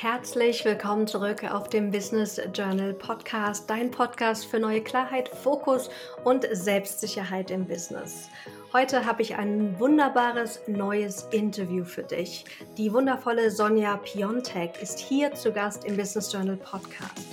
[0.00, 5.90] Herzlich willkommen zurück auf dem Business Journal Podcast, dein Podcast für neue Klarheit, Fokus
[6.22, 8.28] und Selbstsicherheit im Business.
[8.72, 12.44] Heute habe ich ein wunderbares neues Interview für dich.
[12.76, 17.26] Die wundervolle Sonja Piontek ist hier zu Gast im Business Journal Podcast.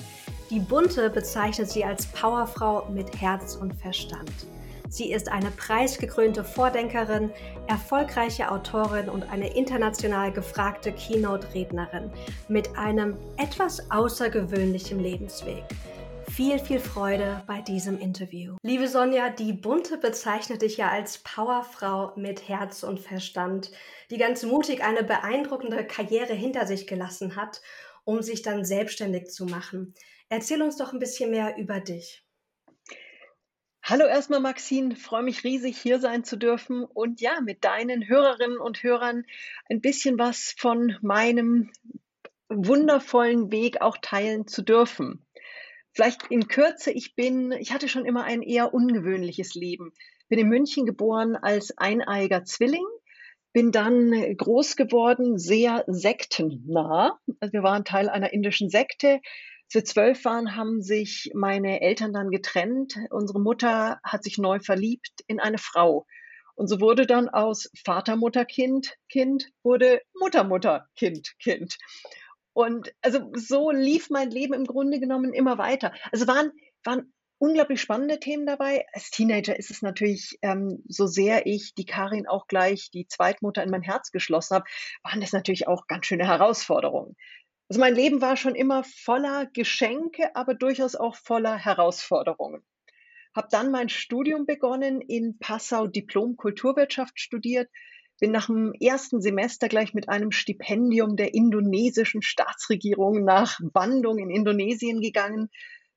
[0.50, 4.48] Die Bunte bezeichnet sie als Powerfrau mit Herz und Verstand.
[4.90, 7.32] Sie ist eine preisgekrönte Vordenkerin,
[7.68, 12.12] erfolgreiche Autorin und eine international gefragte Keynote-Rednerin
[12.48, 15.64] mit einem etwas außergewöhnlichen Lebensweg.
[16.30, 18.58] Viel, viel Freude bei diesem Interview.
[18.62, 23.72] Liebe Sonja, die Bunte bezeichnet dich ja als Powerfrau mit Herz und Verstand,
[24.12, 27.62] die ganz mutig eine beeindruckende Karriere hinter sich gelassen hat,
[28.04, 29.94] um sich dann selbstständig zu machen.
[30.30, 32.25] Erzähl uns doch ein bisschen mehr über dich.
[33.88, 38.58] Hallo erstmal Maxine, freue mich riesig hier sein zu dürfen und ja, mit deinen Hörerinnen
[38.58, 39.26] und Hörern
[39.70, 41.70] ein bisschen was von meinem
[42.50, 45.24] wundervollen Weg auch teilen zu dürfen.
[45.94, 49.94] Vielleicht in Kürze, ich bin, ich hatte schon immer ein eher ungewöhnliches Leben.
[50.30, 52.88] Bin in München geboren als eineiger Zwilling,
[53.54, 57.20] bin dann groß geworden, sehr sektennah.
[57.40, 59.22] Also wir waren Teil einer indischen Sekte,
[59.74, 62.98] wir zwölf waren, haben sich meine Eltern dann getrennt.
[63.10, 66.06] Unsere Mutter hat sich neu verliebt in eine Frau.
[66.56, 71.78] Und so wurde dann aus Vater, Mutter, Kind, Kind, wurde Mutter, Mutter, Kind, Kind.
[72.54, 75.92] Und also so lief mein Leben im Grunde genommen immer weiter.
[76.12, 76.52] Also waren,
[76.86, 78.86] waren unglaublich spannende Themen dabei.
[78.94, 83.62] Als Teenager ist es natürlich, ähm, so sehr ich die Karin auch gleich die Zweitmutter
[83.62, 84.66] in mein Herz geschlossen habe,
[85.04, 87.18] waren das natürlich auch ganz schöne Herausforderungen.
[87.68, 92.64] Also mein Leben war schon immer voller Geschenke, aber durchaus auch voller Herausforderungen.
[93.36, 97.70] Habe dann mein Studium begonnen, in Passau Diplom Kulturwirtschaft studiert,
[98.20, 104.30] bin nach dem ersten Semester gleich mit einem Stipendium der indonesischen Staatsregierung nach Bandung in
[104.30, 105.50] Indonesien gegangen,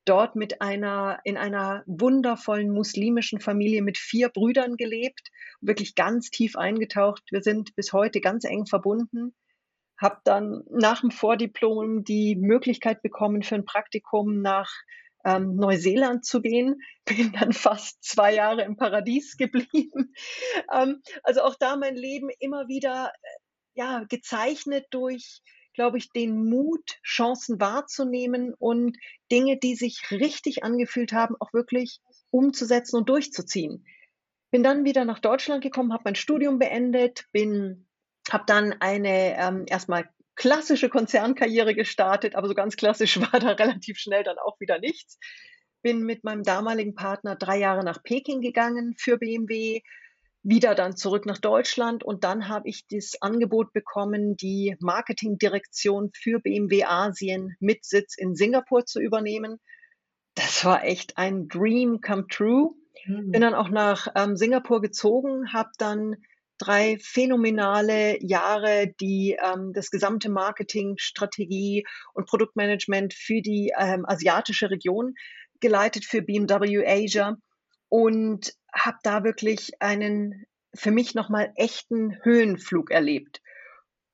[0.06, 6.56] dort mit einer, in einer wundervollen muslimischen Familie mit vier Brüdern gelebt, wirklich ganz tief
[6.56, 7.22] eingetaucht.
[7.30, 9.34] Wir sind bis heute ganz eng verbunden
[9.98, 14.70] habe dann nach dem Vordiplom die Möglichkeit bekommen, für ein Praktikum nach
[15.24, 16.80] ähm, Neuseeland zu gehen.
[17.04, 20.14] Bin dann fast zwei Jahre im Paradies geblieben.
[20.72, 23.28] ähm, also auch da mein Leben immer wieder äh,
[23.74, 25.40] ja, gezeichnet durch,
[25.74, 28.96] glaube ich, den Mut, Chancen wahrzunehmen und
[29.30, 33.86] Dinge, die sich richtig angefühlt haben, auch wirklich umzusetzen und durchzuziehen.
[34.50, 37.87] Bin dann wieder nach Deutschland gekommen, habe mein Studium beendet, bin
[38.32, 43.98] habe dann eine ähm, erstmal klassische Konzernkarriere gestartet, aber so ganz klassisch war da relativ
[43.98, 45.18] schnell dann auch wieder nichts.
[45.82, 49.80] Bin mit meinem damaligen Partner drei Jahre nach Peking gegangen für BMW,
[50.42, 56.40] wieder dann zurück nach Deutschland und dann habe ich das Angebot bekommen, die Marketingdirektion für
[56.40, 59.58] BMW Asien mit Sitz in Singapur zu übernehmen.
[60.34, 62.74] Das war echt ein Dream come true.
[63.04, 63.32] Mhm.
[63.32, 66.16] Bin dann auch nach ähm, Singapur gezogen, habe dann
[66.58, 74.70] drei phänomenale Jahre, die ähm, das gesamte Marketing, Strategie und Produktmanagement für die ähm, asiatische
[74.70, 75.14] Region
[75.60, 77.36] geleitet für BMW Asia
[77.88, 83.40] und habe da wirklich einen für mich nochmal echten Höhenflug erlebt.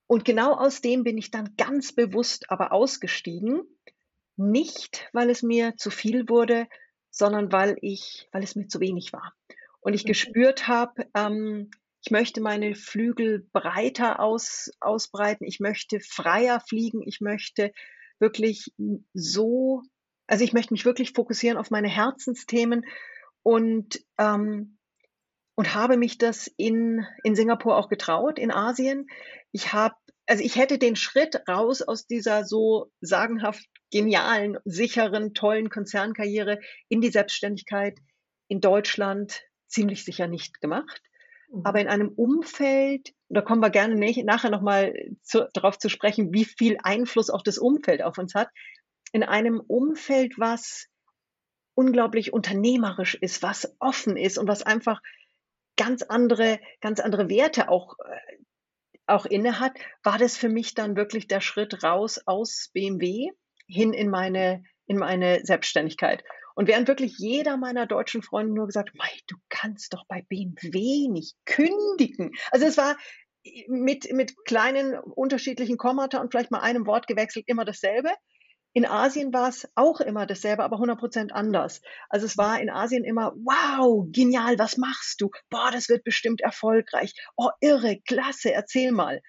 [0.06, 3.62] Und genau aus dem bin ich dann ganz bewusst aber ausgestiegen,
[4.37, 6.66] nicht weil es mir zu viel wurde,
[7.10, 9.34] sondern weil ich, weil es mir zu wenig war.
[9.81, 10.09] Und ich mhm.
[10.09, 11.71] gespürt habe, ähm,
[12.04, 15.47] ich möchte meine Flügel breiter aus, ausbreiten.
[15.47, 17.00] Ich möchte freier fliegen.
[17.03, 17.72] Ich möchte
[18.19, 18.75] wirklich
[19.15, 19.81] so,
[20.26, 22.84] also ich möchte mich wirklich fokussieren auf meine Herzensthemen
[23.42, 24.76] und, ähm,
[25.54, 29.06] und habe mich das in, in Singapur auch getraut, in Asien.
[29.53, 29.94] Ich habe,
[30.26, 36.60] also ich hätte den Schritt raus aus dieser so sagenhaft genialen, sicheren, tollen Konzernkarriere
[36.91, 37.98] in die Selbstständigkeit
[38.48, 41.00] in Deutschland ziemlich sicher nicht gemacht
[41.62, 43.94] aber in einem Umfeld, da kommen wir gerne
[44.25, 48.48] nachher nochmal zu, darauf zu sprechen, wie viel Einfluss auch das Umfeld auf uns hat,
[49.12, 50.89] in einem Umfeld, was
[51.74, 55.01] unglaublich unternehmerisch ist, was offen ist und was einfach
[55.77, 58.36] ganz andere, ganz andere Werte auch, äh,
[59.07, 63.30] auch inne hat, war das für mich dann wirklich der Schritt raus aus BMW
[63.66, 66.24] hin in meine, in meine Selbstständigkeit.
[66.54, 71.09] Und während wirklich jeder meiner deutschen Freunde nur gesagt, Mei, du kannst doch bei BMW
[71.09, 72.33] nicht kündigen.
[72.51, 72.97] Also es war
[73.66, 78.10] mit, mit kleinen unterschiedlichen Kommata und vielleicht mal einem Wort gewechselt immer dasselbe.
[78.77, 81.80] In Asien war es auch immer dasselbe, aber 100% anders.
[82.09, 85.30] Also es war in Asien immer, wow, genial, was machst du?
[85.48, 87.15] Boah, das wird bestimmt erfolgreich.
[87.36, 89.21] Oh, irre, klasse, erzähl mal.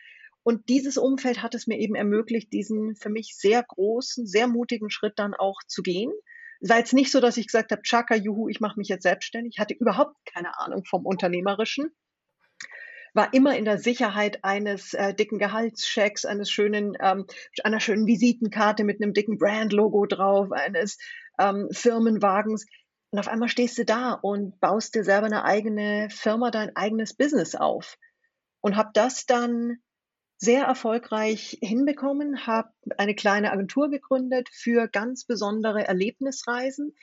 [0.42, 4.90] Und dieses Umfeld hat es mir eben ermöglicht, diesen für mich sehr großen, sehr mutigen
[4.90, 6.12] Schritt dann auch zu gehen.
[6.66, 9.04] Es war jetzt nicht so, dass ich gesagt habe, Chaka, juhu, ich mache mich jetzt
[9.04, 9.54] selbstständig.
[9.54, 11.92] Ich hatte überhaupt keine Ahnung vom Unternehmerischen
[13.14, 17.26] war immer in der Sicherheit eines äh, dicken Gehaltschecks, eines schönen, ähm,
[17.64, 20.98] einer schönen Visitenkarte mit einem dicken Brand-Logo drauf, eines
[21.40, 22.66] ähm, Firmenwagens.
[23.12, 27.14] Und auf einmal stehst du da und baust dir selber eine eigene Firma, dein eigenes
[27.14, 27.96] Business auf.
[28.60, 29.78] Und habe das dann
[30.38, 36.96] sehr erfolgreich hinbekommen, habe eine kleine Agentur gegründet für ganz besondere Erlebnisreisen,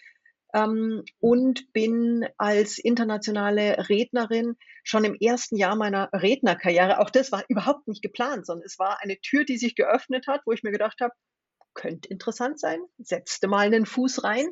[0.54, 7.44] ähm, und bin als internationale Rednerin schon im ersten Jahr meiner Rednerkarriere, auch das war
[7.48, 10.72] überhaupt nicht geplant, sondern es war eine Tür, die sich geöffnet hat, wo ich mir
[10.72, 11.14] gedacht habe,
[11.74, 14.46] könnte interessant sein, setzte mal einen Fuß rein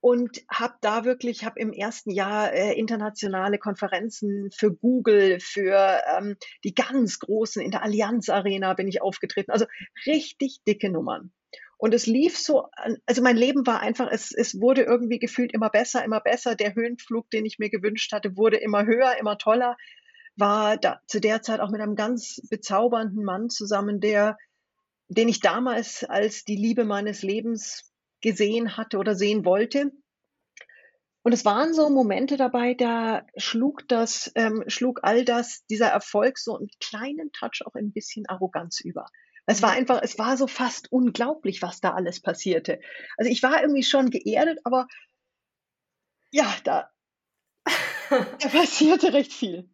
[0.00, 6.36] und habe da wirklich, habe im ersten Jahr äh, internationale Konferenzen für Google, für ähm,
[6.64, 9.66] die ganz großen, in der Allianz Arena bin ich aufgetreten, also
[10.06, 11.32] richtig dicke Nummern.
[11.78, 12.68] Und es lief so,
[13.06, 16.56] also mein Leben war einfach, es, es wurde irgendwie gefühlt immer besser, immer besser.
[16.56, 19.76] Der Höhenflug, den ich mir gewünscht hatte, wurde immer höher, immer toller.
[20.34, 24.36] War da, zu der Zeit auch mit einem ganz bezaubernden Mann zusammen, der,
[25.08, 27.87] den ich damals als die Liebe meines Lebens
[28.20, 29.92] gesehen hatte oder sehen wollte.
[31.22, 36.38] Und es waren so Momente dabei, da schlug das, ähm, schlug all das, dieser Erfolg
[36.38, 39.06] so einen kleinen Touch auch ein bisschen Arroganz über.
[39.44, 39.78] Es war mhm.
[39.78, 42.80] einfach, es war so fast unglaublich, was da alles passierte.
[43.16, 44.86] Also ich war irgendwie schon geerdet, aber
[46.30, 46.90] ja, da,
[48.10, 49.68] da passierte recht viel.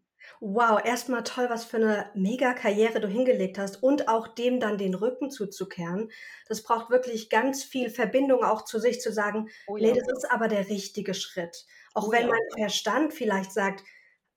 [0.46, 4.93] Wow, erstmal toll, was für eine Mega-Karriere du hingelegt hast und auch dem dann den
[4.93, 6.11] Rücken zuzukehren.
[6.49, 9.87] Das braucht wirklich ganz viel Verbindung auch zu sich zu sagen, oh ja.
[9.87, 11.64] nee, das ist aber der richtige Schritt.
[11.94, 12.29] Auch oh wenn ja.
[12.29, 13.85] mein Verstand vielleicht sagt,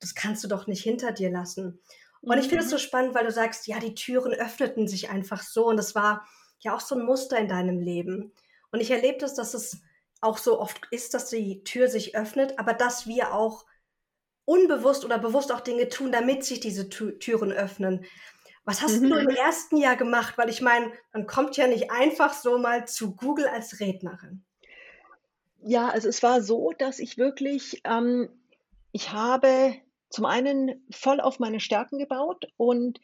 [0.00, 1.78] das kannst du doch nicht hinter dir lassen.
[2.22, 2.80] Und ich finde es so mhm.
[2.80, 6.26] spannend, weil du sagst, ja, die Türen öffneten sich einfach so und das war
[6.60, 8.32] ja auch so ein Muster in deinem Leben.
[8.72, 9.82] Und ich erlebe das, dass es
[10.22, 13.66] auch so oft ist, dass die Tür sich öffnet, aber dass wir auch
[14.48, 18.06] unbewusst oder bewusst auch Dinge tun, damit sich diese Türen öffnen.
[18.64, 19.10] Was hast mhm.
[19.10, 20.38] du im ersten Jahr gemacht?
[20.38, 24.42] Weil ich meine, man kommt ja nicht einfach so mal zu Google als Rednerin.
[25.62, 28.30] Ja, also es war so, dass ich wirklich, ähm,
[28.92, 29.74] ich habe
[30.08, 33.00] zum einen voll auf meine Stärken gebaut und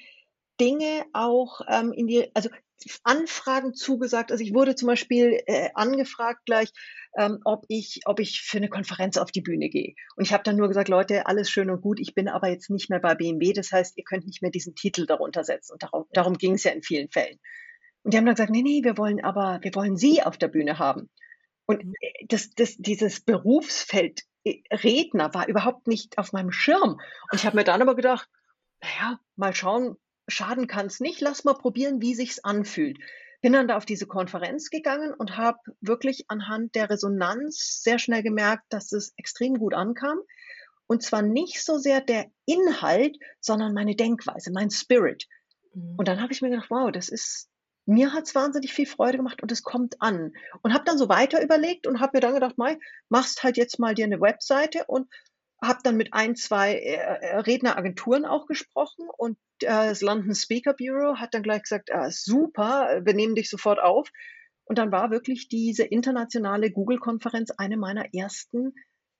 [0.59, 2.49] Dinge auch ähm, in die, also
[3.03, 4.33] Anfragen zugesagt.
[4.33, 6.71] Also ich wurde zum Beispiel äh, angefragt gleich,
[7.17, 9.95] ähm, ob ich, ob ich für eine Konferenz auf die Bühne gehe.
[10.17, 12.01] Und ich habe dann nur gesagt, Leute, alles schön und gut.
[12.01, 13.53] Ich bin aber jetzt nicht mehr bei BMW.
[13.53, 15.73] Das heißt, ihr könnt nicht mehr diesen Titel darunter setzen.
[15.73, 17.39] Und darum, darum ging es ja in vielen Fällen.
[18.03, 20.49] Und die haben dann gesagt, nee, nee, wir wollen aber, wir wollen Sie auf der
[20.49, 21.09] Bühne haben.
[21.67, 21.95] Und mhm.
[22.01, 27.01] äh, das, das, dieses Berufsfeld Redner war überhaupt nicht auf meinem Schirm.
[27.31, 28.29] Und ich habe mir dann aber gedacht,
[28.83, 29.97] naja, mal schauen,
[30.29, 32.99] schaden kann es nicht, lass mal probieren, wie sich's anfühlt.
[33.41, 38.23] Bin dann da auf diese Konferenz gegangen und habe wirklich anhand der Resonanz sehr schnell
[38.23, 40.19] gemerkt, dass es extrem gut ankam.
[40.87, 45.27] Und zwar nicht so sehr der Inhalt, sondern meine Denkweise, mein Spirit.
[45.75, 45.95] Mhm.
[45.97, 47.49] Und dann habe ich mir gedacht, wow, das ist,
[47.87, 50.33] mir hat es wahnsinnig viel Freude gemacht und es kommt an.
[50.63, 52.79] Und habe dann so weiter überlegt und habe mir dann gedacht, Mai,
[53.09, 55.09] machst halt jetzt mal dir eine Webseite und
[55.67, 60.75] habe dann mit ein, zwei äh, äh, Redneragenturen auch gesprochen und äh, das London Speaker
[60.75, 64.11] Bureau hat dann gleich gesagt, ah, super, wir nehmen dich sofort auf.
[64.65, 68.75] Und dann war wirklich diese internationale Google-Konferenz eine meiner ersten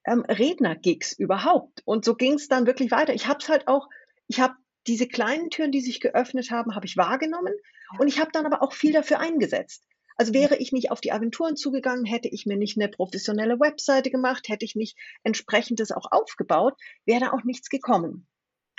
[0.07, 1.83] ähm, Redner-Gigs überhaupt.
[1.85, 3.15] Und so ging es dann wirklich weiter.
[3.15, 3.89] Ich habe es halt auch,
[4.27, 4.55] ich habe
[4.87, 7.55] diese kleinen Türen, die sich geöffnet haben, habe ich wahrgenommen
[7.99, 9.87] und ich habe dann aber auch viel dafür eingesetzt.
[10.17, 14.11] Also wäre ich nicht auf die Agenturen zugegangen, hätte ich mir nicht eine professionelle Webseite
[14.11, 18.27] gemacht, hätte ich nicht entsprechendes auch aufgebaut, wäre da auch nichts gekommen.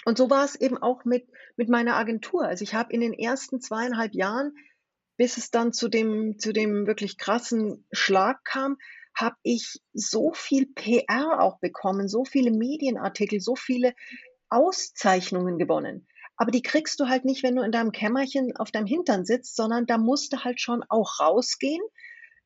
[0.06, 1.28] Und so war es eben auch mit,
[1.58, 2.46] mit meiner Agentur.
[2.46, 4.54] Also ich habe in den ersten zweieinhalb Jahren,
[5.18, 8.78] bis es dann zu dem, zu dem wirklich krassen Schlag kam,
[9.16, 13.94] habe ich so viel PR auch bekommen, so viele Medienartikel, so viele
[14.50, 16.08] Auszeichnungen gewonnen.
[16.38, 19.56] Aber die kriegst du halt nicht, wenn du in deinem Kämmerchen auf deinem Hintern sitzt,
[19.56, 21.82] sondern da musst du halt schon auch rausgehen.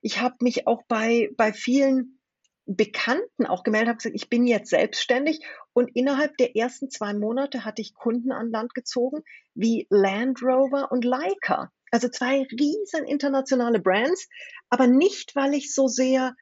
[0.01, 2.19] Ich habe mich auch bei, bei vielen
[2.65, 5.39] Bekannten auch gemeldet, habe gesagt, ich bin jetzt selbstständig
[5.73, 9.23] und innerhalb der ersten zwei Monate hatte ich Kunden an Land gezogen
[9.55, 11.71] wie Land Rover und Leica.
[11.89, 14.29] Also zwei riesen internationale Brands,
[14.69, 16.35] aber nicht, weil ich so sehr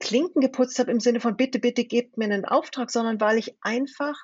[0.00, 3.56] Klinken geputzt habe im Sinne von bitte, bitte gebt mir einen Auftrag, sondern weil ich
[3.60, 4.16] einfach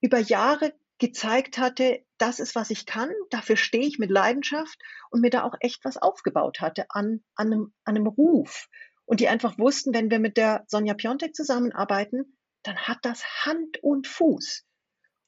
[0.00, 4.78] über Jahre gezeigt hatte, das ist, was ich kann, dafür stehe ich mit Leidenschaft
[5.10, 8.68] und mir da auch echt was aufgebaut hatte an, an, einem, an einem Ruf.
[9.04, 13.82] Und die einfach wussten, wenn wir mit der Sonja Piontek zusammenarbeiten, dann hat das Hand
[13.82, 14.64] und Fuß.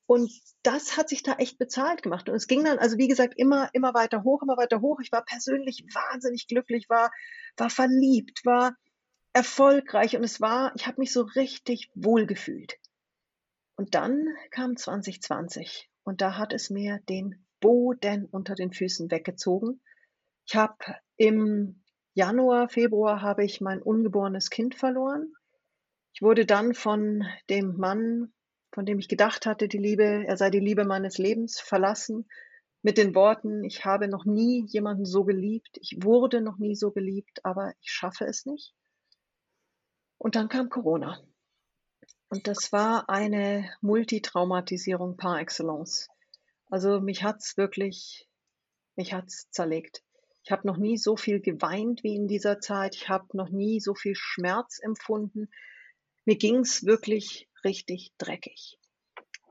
[0.06, 0.32] Und
[0.62, 2.28] das hat sich da echt bezahlt gemacht.
[2.28, 5.00] Und es ging dann, also wie gesagt, immer, immer weiter hoch, immer weiter hoch.
[5.02, 7.10] Ich war persönlich wahnsinnig glücklich, war,
[7.56, 8.76] war verliebt, war
[9.32, 12.78] erfolgreich und es war, ich habe mich so richtig wohl gefühlt.
[13.76, 19.80] Und dann kam 2020 und da hat es mir den Boden unter den Füßen weggezogen.
[20.46, 20.76] Ich habe
[21.16, 21.82] im
[22.14, 25.32] Januar, Februar habe ich mein ungeborenes Kind verloren.
[26.14, 28.32] Ich wurde dann von dem Mann,
[28.72, 32.26] von dem ich gedacht hatte, die Liebe, er sei die Liebe meines Lebens, verlassen
[32.80, 36.92] mit den Worten, ich habe noch nie jemanden so geliebt, ich wurde noch nie so
[36.92, 38.74] geliebt, aber ich schaffe es nicht.
[40.18, 41.20] Und dann kam Corona.
[42.28, 46.08] Und das war eine Multitraumatisierung par excellence.
[46.68, 48.28] Also mich hat's wirklich,
[48.96, 50.02] mich hat's zerlegt.
[50.42, 52.94] Ich habe noch nie so viel geweint wie in dieser Zeit.
[52.94, 55.48] Ich habe noch nie so viel Schmerz empfunden.
[56.24, 58.78] Mir ging's wirklich richtig dreckig.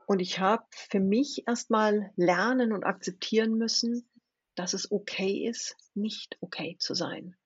[0.06, 4.08] Und ich habe für mich erstmal lernen und akzeptieren müssen,
[4.54, 7.36] dass es okay ist, nicht okay zu sein.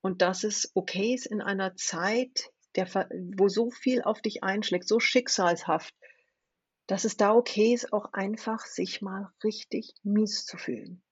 [0.00, 2.86] Und dass es okay ist in einer Zeit, der,
[3.36, 5.94] wo so viel auf dich einschlägt, so schicksalshaft,
[6.86, 11.02] dass es da okay ist, auch einfach sich mal richtig mies zu fühlen.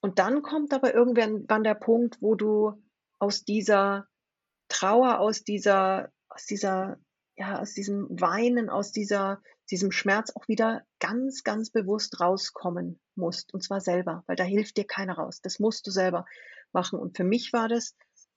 [0.00, 2.74] Und dann kommt aber irgendwann der Punkt, wo du
[3.18, 4.06] aus dieser
[4.68, 6.98] Trauer, aus dieser, aus dieser,
[7.36, 9.40] ja, aus diesem Weinen, aus dieser,
[9.70, 13.54] diesem Schmerz auch wieder ganz, ganz bewusst rauskommen musst.
[13.54, 15.40] Und zwar selber, weil da hilft dir keiner raus.
[15.40, 16.26] Das musst du selber
[16.72, 16.98] machen.
[16.98, 17.96] Und für mich war das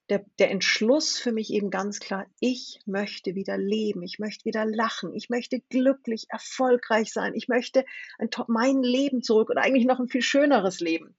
[0.09, 4.65] der, der Entschluss für mich eben ganz klar, ich möchte wieder leben, ich möchte wieder
[4.65, 7.83] lachen, ich möchte glücklich, erfolgreich sein, ich möchte
[8.17, 11.15] ein, mein Leben zurück und eigentlich noch ein viel schöneres Leben.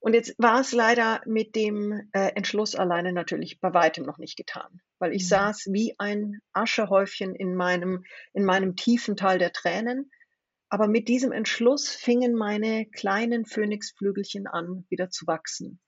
[0.00, 4.36] Und jetzt war es leider mit dem äh, Entschluss alleine natürlich bei weitem noch nicht
[4.36, 5.28] getan, weil ich mhm.
[5.28, 10.10] saß wie ein Aschehäufchen in meinem, in meinem tiefen Tal der Tränen.
[10.68, 15.80] Aber mit diesem Entschluss fingen meine kleinen Phönixflügelchen an, wieder zu wachsen.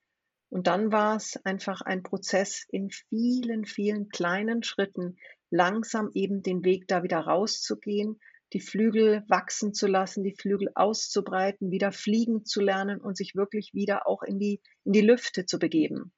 [0.49, 5.17] Und dann war es einfach ein Prozess in vielen, vielen kleinen Schritten,
[5.49, 8.19] langsam eben den Weg da wieder rauszugehen,
[8.53, 13.73] die Flügel wachsen zu lassen, die Flügel auszubreiten, wieder fliegen zu lernen und sich wirklich
[13.73, 16.13] wieder auch in die, in die Lüfte zu begeben.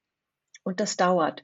[0.64, 1.44] Und das dauert.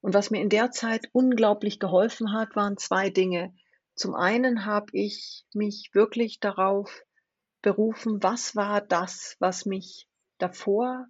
[0.00, 3.54] Und was mir in der Zeit unglaublich geholfen hat, waren zwei Dinge.
[3.94, 7.02] Zum einen habe ich mich wirklich darauf
[7.62, 10.08] berufen, was war das, was mich
[10.38, 11.06] davor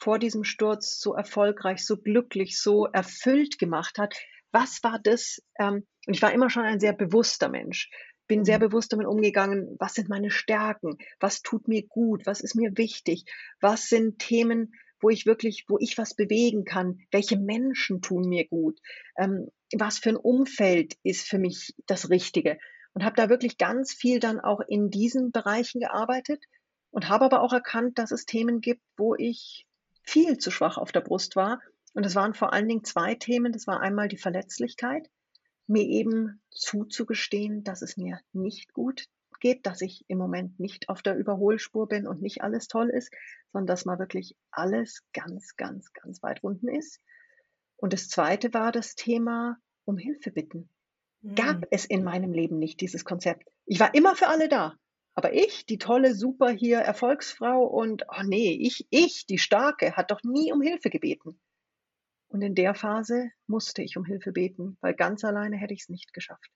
[0.00, 4.14] vor diesem Sturz so erfolgreich, so glücklich, so erfüllt gemacht hat.
[4.50, 5.42] Was war das?
[5.58, 7.90] Ähm, und ich war immer schon ein sehr bewusster Mensch,
[8.26, 8.70] bin sehr mhm.
[8.70, 13.24] bewusst damit umgegangen, was sind meine Stärken, was tut mir gut, was ist mir wichtig,
[13.60, 18.46] was sind Themen, wo ich wirklich, wo ich was bewegen kann, welche Menschen tun mir
[18.46, 18.78] gut,
[19.16, 22.58] ähm, was für ein Umfeld ist für mich das Richtige.
[22.92, 26.42] Und habe da wirklich ganz viel dann auch in diesen Bereichen gearbeitet
[26.90, 29.66] und habe aber auch erkannt, dass es Themen gibt, wo ich
[30.02, 31.60] viel zu schwach auf der Brust war.
[31.94, 33.52] Und es waren vor allen Dingen zwei Themen.
[33.52, 35.10] Das war einmal die Verletzlichkeit,
[35.66, 39.06] mir eben zuzugestehen, dass es mir nicht gut
[39.40, 43.10] geht, dass ich im Moment nicht auf der Überholspur bin und nicht alles toll ist,
[43.52, 47.00] sondern dass mal wirklich alles ganz, ganz, ganz weit unten ist.
[47.76, 50.68] Und das zweite war das Thema um Hilfe bitten.
[51.34, 51.66] Gab mhm.
[51.70, 53.50] es in meinem Leben nicht dieses Konzept.
[53.66, 54.76] Ich war immer für alle da.
[55.20, 60.10] Aber ich, die tolle, super hier Erfolgsfrau und, oh nee, ich, ich, die Starke, hat
[60.10, 61.38] doch nie um Hilfe gebeten.
[62.28, 65.88] Und in der Phase musste ich um Hilfe beten, weil ganz alleine hätte ich es
[65.90, 66.50] nicht geschafft.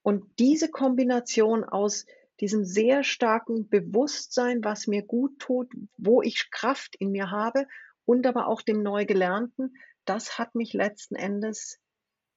[0.00, 2.06] Und diese Kombination aus
[2.40, 7.66] diesem sehr starken Bewusstsein, was mir gut tut, wo ich Kraft in mir habe
[8.06, 11.78] und aber auch dem Neugelernten, das hat mich letzten Endes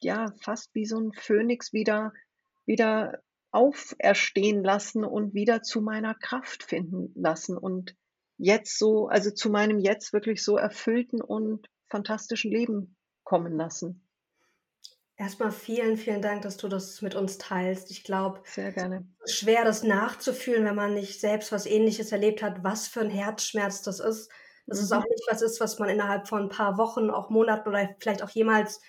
[0.02, 2.12] ja fast wie so ein Phönix wieder
[2.66, 3.22] wieder
[3.52, 7.96] auferstehen lassen und wieder zu meiner Kraft finden lassen und
[8.38, 14.08] jetzt so, also zu meinem jetzt wirklich so erfüllten und fantastischen Leben kommen lassen.
[15.18, 17.92] Erstmal vielen, vielen Dank, dass du das mit uns teilst.
[17.92, 19.06] Ich glaube, sehr gerne.
[19.20, 23.02] Es ist schwer, das nachzufühlen, wenn man nicht selbst was Ähnliches erlebt hat, was für
[23.02, 24.32] ein Herzschmerz das ist.
[24.66, 24.84] Das mhm.
[24.86, 27.96] ist auch nicht was ist, was man innerhalb von ein paar Wochen, auch Monaten oder
[28.00, 28.82] vielleicht auch jemals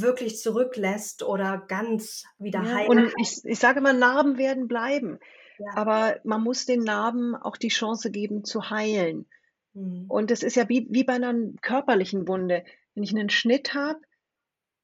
[0.00, 2.88] wirklich zurücklässt oder ganz wieder ja, heilt.
[2.88, 5.18] Und ich, ich sage immer, Narben werden bleiben.
[5.58, 5.66] Ja.
[5.74, 9.26] Aber man muss den Narben auch die Chance geben zu heilen.
[9.72, 10.04] Mhm.
[10.08, 12.64] Und es ist ja wie, wie bei einer körperlichen Wunde.
[12.94, 14.00] Wenn ich einen Schnitt habe,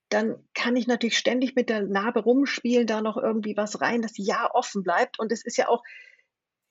[0.08, 4.12] dann kann ich natürlich ständig mit der Narbe rumspielen, da noch irgendwie was rein, das
[4.16, 5.18] ja offen bleibt.
[5.18, 5.82] Und es ist ja auch,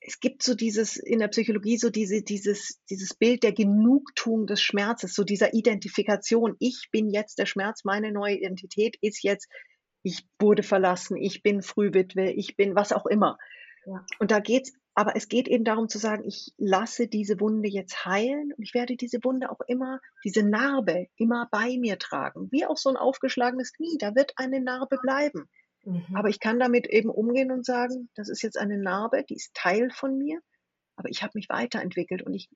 [0.04, 4.60] es gibt so dieses in der Psychologie so diese, dieses, dieses Bild der Genugtuung des
[4.60, 6.56] Schmerzes, so dieser Identifikation.
[6.58, 9.48] Ich bin jetzt der Schmerz, meine neue Identität ist jetzt
[10.02, 13.38] ich wurde verlassen, ich bin Frühwitwe, ich bin was auch immer.
[13.86, 14.04] Ja.
[14.18, 18.04] Und da geht's, aber es geht eben darum zu sagen, ich lasse diese Wunde jetzt
[18.04, 22.48] heilen und ich werde diese Wunde auch immer, diese Narbe immer bei mir tragen.
[22.50, 25.48] Wie auch so ein aufgeschlagenes Knie, da wird eine Narbe bleiben.
[25.84, 26.04] Mhm.
[26.14, 29.52] Aber ich kann damit eben umgehen und sagen, das ist jetzt eine Narbe, die ist
[29.54, 30.40] Teil von mir,
[30.96, 32.48] aber ich habe mich weiterentwickelt und ich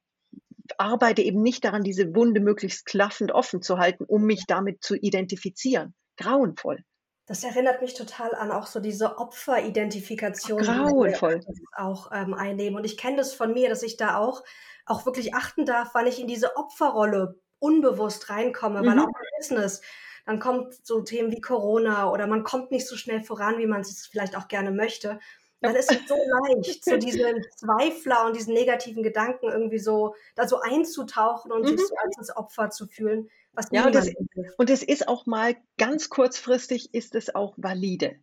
[0.78, 4.94] arbeite eben nicht daran, diese Wunde möglichst klaffend offen zu halten, um mich damit zu
[4.94, 5.94] identifizieren.
[6.16, 6.82] Grauenvoll.
[7.26, 11.40] Das erinnert mich total an auch so diese Opferidentifikation, Grauenvoll.
[11.40, 12.78] die wir auch ähm, einnehmen.
[12.78, 14.44] Und ich kenne das von mir, dass ich da auch,
[14.86, 18.86] auch wirklich achten darf, wann ich in diese Opferrolle unbewusst reinkomme, mhm.
[18.86, 19.82] weil auch im Business,
[20.26, 23.80] dann kommt so Themen wie Corona oder man kommt nicht so schnell voran, wie man
[23.80, 25.20] es vielleicht auch gerne möchte.
[25.60, 30.46] Dann ist es so leicht, so diesen Zweifler und diesen negativen Gedanken irgendwie so, da
[30.46, 31.78] so einzutauchen und mhm.
[31.78, 33.30] sich so als Opfer zu fühlen.
[33.52, 34.10] Was ja, und das,
[34.58, 38.16] und es ist auch mal ganz kurzfristig, ist es auch valide.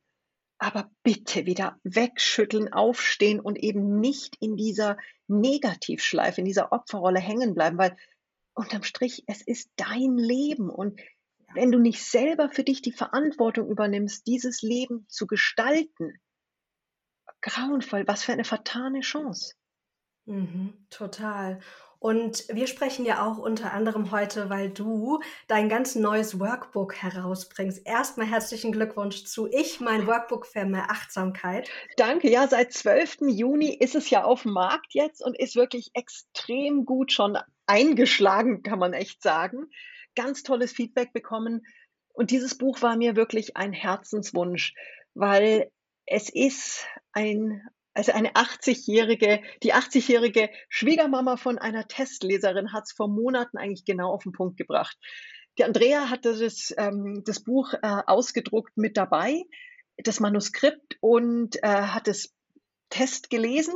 [0.60, 7.56] Aber bitte wieder wegschütteln, aufstehen und eben nicht in dieser Negativschleife, in dieser Opferrolle hängen
[7.56, 7.98] bleiben, weil
[8.54, 10.70] unterm Strich, es ist dein Leben.
[10.70, 11.00] Und
[11.54, 16.20] wenn du nicht selber für dich die Verantwortung übernimmst, dieses Leben zu gestalten,
[17.42, 19.56] grauenvoll, was für eine vertane Chance.
[20.26, 21.60] Mhm, total.
[22.04, 27.88] Und wir sprechen ja auch unter anderem heute, weil du dein ganz neues Workbook herausbringst.
[27.88, 31.70] Erstmal herzlichen Glückwunsch zu Ich, mein Workbook für mehr Achtsamkeit.
[31.96, 32.30] Danke.
[32.30, 33.20] Ja, seit 12.
[33.30, 38.64] Juni ist es ja auf dem Markt jetzt und ist wirklich extrem gut schon eingeschlagen,
[38.64, 39.70] kann man echt sagen.
[40.16, 41.66] Ganz tolles Feedback bekommen.
[42.14, 44.74] Und dieses Buch war mir wirklich ein Herzenswunsch,
[45.14, 45.72] weil
[46.06, 47.62] es ist ein,
[47.94, 54.14] also eine 80-jährige, die 80-jährige Schwiegermama von einer Testleserin hat es vor Monaten eigentlich genau
[54.14, 54.98] auf den Punkt gebracht.
[55.58, 59.44] Die Andrea hatte das, ähm, das Buch äh, ausgedruckt mit dabei,
[59.98, 62.34] das Manuskript und äh, hat das
[62.90, 63.76] Test gelesen.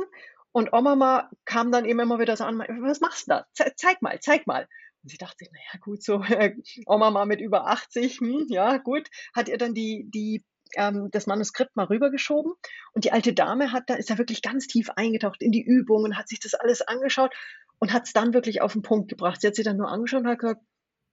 [0.50, 3.46] Und Oma kam dann eben immer wieder so an, was machst du da?
[3.52, 4.66] Ze zeig mal, zeig mal.
[5.08, 6.54] Und sie dachte sich, naja, gut, so äh,
[6.86, 10.44] Oma mit über 80, hm, ja, gut, hat ihr dann die, die
[10.74, 12.52] ähm, das Manuskript mal rübergeschoben
[12.92, 16.18] und die alte Dame hat da, ist da wirklich ganz tief eingetaucht in die Übungen,
[16.18, 17.34] hat sich das alles angeschaut
[17.78, 19.40] und hat es dann wirklich auf den Punkt gebracht.
[19.40, 20.60] Sie hat sich dann nur angeschaut und hat gesagt,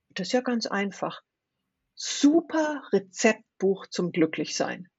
[0.10, 1.22] das ist ja ganz einfach.
[1.96, 4.90] Super Rezeptbuch zum Glücklichsein.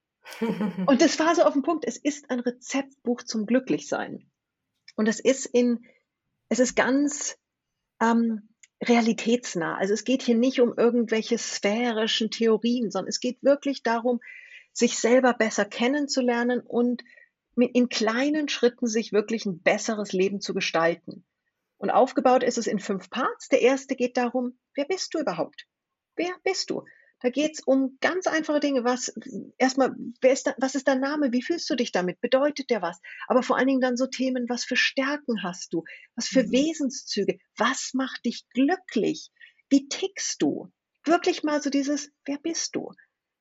[0.87, 1.85] und das war so auf den Punkt.
[1.87, 4.31] Es ist ein Rezeptbuch zum Glücklichsein.
[4.95, 5.85] Und es ist in,
[6.49, 7.37] es ist ganz
[8.01, 8.49] ähm,
[8.83, 9.77] realitätsnah.
[9.77, 14.21] Also es geht hier nicht um irgendwelche sphärischen Theorien, sondern es geht wirklich darum,
[14.73, 17.03] sich selber besser kennenzulernen und
[17.57, 21.25] in kleinen Schritten sich wirklich ein besseres Leben zu gestalten.
[21.79, 23.49] Und aufgebaut ist es in fünf Parts.
[23.49, 25.67] Der erste geht darum, wer bist du überhaupt?
[26.15, 26.85] Wer bist du?
[27.21, 28.85] Da geht es um ganz einfache Dinge.
[28.85, 29.15] Was
[29.57, 31.33] erstmal, wer ist da, was ist dein Name?
[31.33, 32.21] Wie fühlst du dich damit?
[32.21, 33.01] Bedeutet der was?
[33.27, 35.85] Aber vor allen Dingen dann so Themen, was für Stärken hast du?
[36.15, 36.53] Was für mhm.
[36.53, 37.39] Wesenszüge?
[37.57, 39.31] Was macht dich glücklich?
[39.71, 40.71] Wie tickst du?
[41.05, 42.93] Wirklich mal so dieses, wer bist du?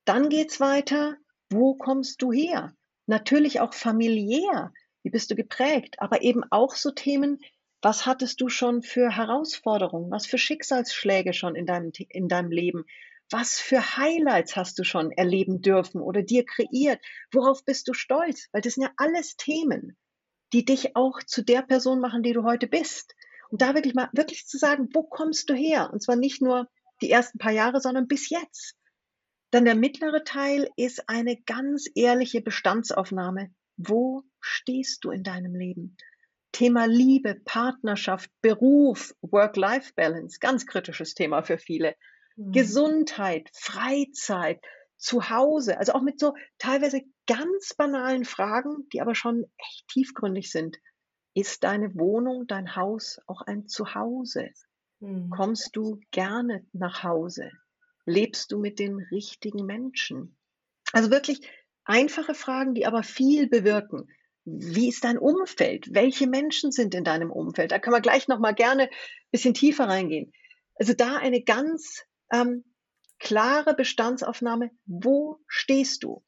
[0.04, 1.16] Dann geht's weiter,
[1.50, 2.74] wo kommst du her?
[3.06, 4.72] Natürlich auch familiär.
[5.02, 5.96] Wie bist du geprägt?
[5.98, 7.38] Aber eben auch so Themen,
[7.82, 10.10] was hattest du schon für Herausforderungen?
[10.10, 12.84] Was für Schicksalsschläge schon in deinem, in deinem Leben?
[13.30, 17.00] Was für Highlights hast du schon erleben dürfen oder dir kreiert?
[17.32, 18.48] Worauf bist du stolz?
[18.52, 19.96] Weil das sind ja alles Themen,
[20.52, 23.14] die dich auch zu der Person machen, die du heute bist.
[23.50, 25.90] Und da wirklich mal, wirklich zu sagen, wo kommst du her?
[25.92, 26.68] Und zwar nicht nur
[27.02, 28.76] die ersten paar Jahre, sondern bis jetzt.
[29.50, 33.50] Dann der mittlere Teil ist eine ganz ehrliche Bestandsaufnahme.
[33.76, 35.96] Wo stehst du in deinem Leben?
[36.52, 41.96] Thema Liebe, Partnerschaft, Beruf, Work-Life-Balance, ganz kritisches Thema für viele.
[42.36, 42.52] Mhm.
[42.52, 44.60] Gesundheit, Freizeit,
[44.98, 50.78] Zuhause, also auch mit so teilweise ganz banalen Fragen, die aber schon echt tiefgründig sind.
[51.34, 54.50] Ist deine Wohnung, dein Haus auch ein Zuhause?
[55.00, 55.30] Mhm.
[55.30, 57.50] Kommst du gerne nach Hause?
[58.06, 60.36] Lebst du mit den richtigen Menschen?
[60.92, 61.40] Also wirklich
[61.84, 64.08] einfache Fragen, die aber viel bewirken.
[64.44, 65.92] Wie ist dein Umfeld?
[65.92, 67.72] Welche Menschen sind in deinem Umfeld?
[67.72, 70.32] Da können wir gleich noch mal gerne ein bisschen tiefer reingehen.
[70.76, 72.64] Also da eine ganz ähm,
[73.18, 74.70] klare Bestandsaufnahme.
[74.84, 76.22] Wo stehst du?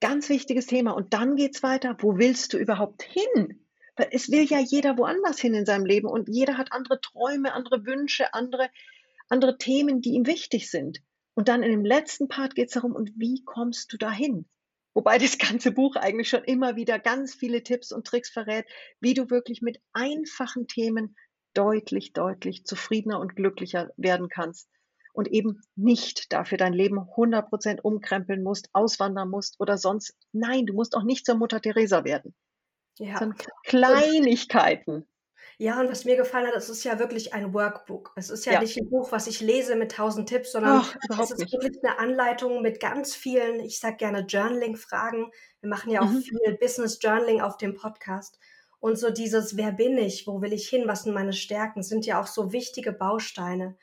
[0.00, 0.92] Ganz wichtiges Thema.
[0.92, 1.96] Und dann geht's weiter.
[1.98, 3.66] Wo willst du überhaupt hin?
[3.96, 7.52] Weil es will ja jeder woanders hin in seinem Leben und jeder hat andere Träume,
[7.52, 8.70] andere Wünsche, andere
[9.30, 11.00] andere Themen, die ihm wichtig sind.
[11.34, 14.46] Und dann in dem letzten Part geht es darum, und wie kommst du dahin?
[14.92, 18.66] Wobei das ganze Buch eigentlich schon immer wieder ganz viele Tipps und Tricks verrät,
[19.00, 21.16] wie du wirklich mit einfachen Themen
[21.54, 24.68] deutlich, deutlich zufriedener und glücklicher werden kannst.
[25.12, 30.14] und eben nicht dafür dein Leben 100% umkrempeln musst, auswandern musst oder sonst.
[30.32, 32.32] Nein, du musst auch nicht zur Mutter Teresa werden.
[32.96, 33.18] Ja.
[33.18, 35.08] Sondern Kleinigkeiten.
[35.60, 38.12] Ja, und was mir gefallen hat, es ist ja wirklich ein Workbook.
[38.16, 38.60] Es ist ja, ja.
[38.60, 41.52] nicht ein Buch, was ich lese mit tausend Tipps, sondern Ach, es ist nicht.
[41.52, 45.30] wirklich eine Anleitung mit ganz vielen, ich sage gerne Journaling-Fragen.
[45.60, 46.22] Wir machen ja auch mhm.
[46.22, 48.38] viel Business Journaling auf dem Podcast.
[48.80, 52.06] Und so dieses, wer bin ich, wo will ich hin, was sind meine Stärken, sind
[52.06, 53.76] ja auch so wichtige Bausteine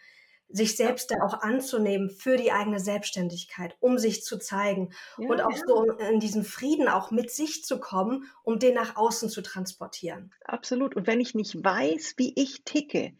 [0.50, 5.42] sich selbst da auch anzunehmen für die eigene Selbstständigkeit, um sich zu zeigen ja, und
[5.42, 5.62] auch ja.
[5.68, 10.34] so in diesen Frieden auch mit sich zu kommen, um den nach außen zu transportieren.
[10.46, 10.96] Absolut.
[10.96, 13.14] Und wenn ich nicht weiß, wie ich ticke,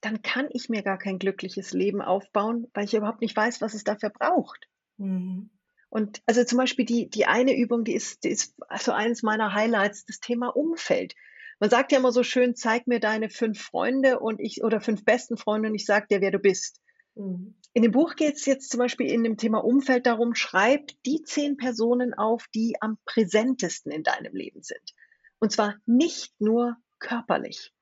[0.00, 3.74] dann kann ich mir gar kein glückliches Leben aufbauen, weil ich überhaupt nicht weiß, was
[3.74, 4.68] es dafür braucht.
[4.96, 5.50] Mhm.
[5.90, 9.54] Und also zum Beispiel die, die eine Übung, die ist, die ist also eines meiner
[9.54, 11.14] Highlights, das Thema Umfeld.
[11.60, 15.04] Man sagt ja immer so schön, zeig mir deine fünf Freunde und ich oder fünf
[15.04, 16.80] besten Freunde und ich sag dir, wer du bist.
[17.14, 17.54] Mhm.
[17.72, 21.22] In dem Buch geht es jetzt zum Beispiel in dem Thema Umfeld darum, schreib die
[21.22, 24.94] zehn Personen auf, die am präsentesten in deinem Leben sind.
[25.38, 27.72] Und zwar nicht nur körperlich.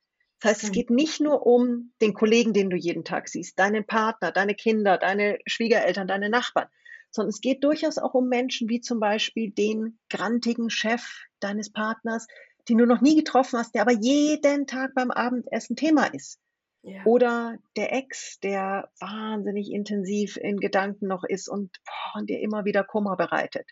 [0.41, 0.75] Das heißt, es mhm.
[0.75, 4.99] geht nicht nur um den Kollegen, den du jeden Tag siehst, deinen Partner, deine Kinder,
[4.99, 6.69] deine Schwiegereltern, deine Nachbarn,
[7.17, 11.03] sondern es geht durchaus auch um Menschen wie zum Beispiel den grantigen Chef
[11.41, 12.27] deines Partners,
[12.69, 16.39] den du noch nie getroffen hast, der aber jeden Tag beim Abendessen Thema ist.
[16.83, 17.05] Ja.
[17.05, 22.65] Oder der Ex, der wahnsinnig intensiv in Gedanken noch ist und, boah, und dir immer
[22.65, 23.69] wieder Kummer bereitet.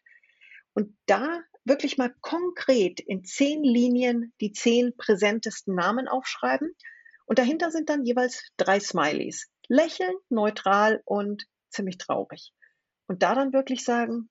[0.73, 6.75] Und da wirklich mal konkret in zehn Linien die zehn präsentesten Namen aufschreiben.
[7.27, 9.49] Und dahinter sind dann jeweils drei Smileys.
[9.69, 12.53] Lächeln, neutral und ziemlich traurig.
[13.07, 14.29] Und da dann wirklich sagen,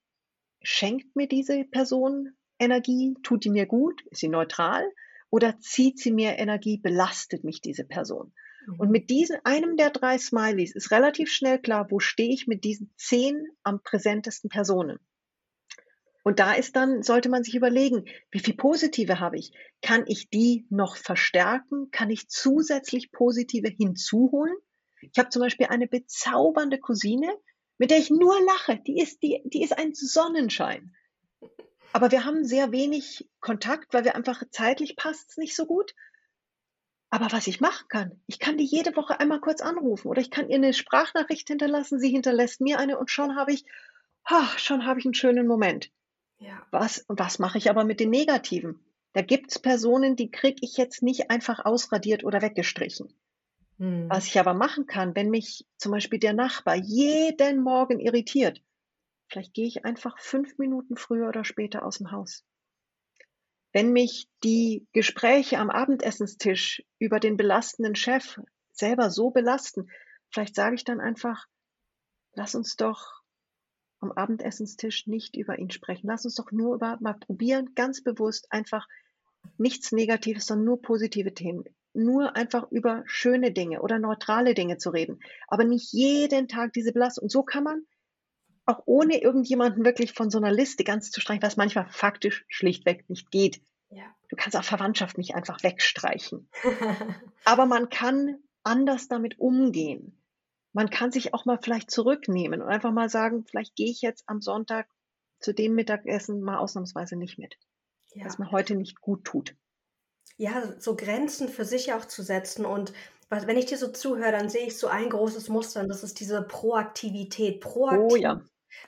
[0.62, 3.14] schenkt mir diese Person Energie?
[3.22, 4.02] Tut die mir gut?
[4.10, 4.84] Ist sie neutral?
[5.30, 6.78] Oder zieht sie mir Energie?
[6.78, 8.32] Belastet mich diese Person?
[8.66, 8.80] Mhm.
[8.80, 12.64] Und mit diesem, einem der drei Smileys ist relativ schnell klar, wo stehe ich mit
[12.64, 14.98] diesen zehn am präsentesten Personen.
[16.22, 19.52] Und da ist dann, sollte man sich überlegen, wie viel positive habe ich?
[19.82, 21.90] Kann ich die noch verstärken?
[21.90, 24.56] Kann ich zusätzlich positive hinzuholen?
[25.02, 27.30] Ich habe zum Beispiel eine bezaubernde Cousine,
[27.78, 28.78] mit der ich nur lache.
[28.86, 30.94] Die ist, die, die ist ein Sonnenschein.
[31.92, 35.94] Aber wir haben sehr wenig Kontakt, weil wir einfach zeitlich passt es nicht so gut.
[37.10, 40.32] Aber was ich machen kann, ich kann die jede Woche einmal kurz anrufen oder ich
[40.32, 43.64] kann ihr eine Sprachnachricht hinterlassen, sie hinterlässt mir eine und schon habe ich,
[44.24, 45.92] ach, schon habe ich einen schönen Moment.
[46.40, 46.66] Ja.
[46.72, 48.84] Was, was mache ich aber mit den Negativen?
[49.12, 53.14] Da gibt es Personen, die kriege ich jetzt nicht einfach ausradiert oder weggestrichen.
[53.78, 54.08] Hm.
[54.08, 58.62] Was ich aber machen kann, wenn mich zum Beispiel der Nachbar jeden Morgen irritiert,
[59.28, 62.44] Vielleicht gehe ich einfach fünf Minuten früher oder später aus dem Haus.
[63.72, 69.90] Wenn mich die Gespräche am Abendessenstisch über den belastenden Chef selber so belasten,
[70.30, 71.46] vielleicht sage ich dann einfach,
[72.34, 73.22] lass uns doch
[73.98, 76.06] am Abendessenstisch nicht über ihn sprechen.
[76.06, 78.86] Lass uns doch nur über, mal probieren, ganz bewusst einfach
[79.58, 81.64] nichts Negatives, sondern nur positive Themen.
[81.94, 85.20] Nur einfach über schöne Dinge oder neutrale Dinge zu reden.
[85.48, 87.24] Aber nicht jeden Tag diese Belastung.
[87.24, 87.86] Und so kann man
[88.66, 93.08] auch ohne irgendjemanden wirklich von so einer Liste ganz zu streichen, was manchmal faktisch schlichtweg
[93.08, 93.60] nicht geht.
[93.90, 94.04] Ja.
[94.28, 96.48] Du kannst auch Verwandtschaft nicht einfach wegstreichen.
[97.44, 100.20] Aber man kann anders damit umgehen.
[100.72, 104.24] Man kann sich auch mal vielleicht zurücknehmen und einfach mal sagen, vielleicht gehe ich jetzt
[104.26, 104.88] am Sonntag
[105.38, 107.56] zu dem Mittagessen mal ausnahmsweise nicht mit.
[108.14, 108.24] Ja.
[108.24, 109.54] Was mir heute nicht gut tut.
[110.36, 112.92] Ja, so Grenzen für sich auch zu setzen und
[113.30, 116.20] wenn ich dir so zuhöre, dann sehe ich so ein großes Muster und das ist
[116.20, 117.60] diese Proaktivität.
[117.60, 118.40] Proaktiv oh ja.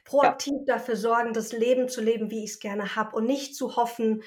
[0.04, 0.74] Proaktiv ja.
[0.74, 4.22] dafür sorgen, das Leben zu leben, wie ich es gerne habe und nicht zu hoffen,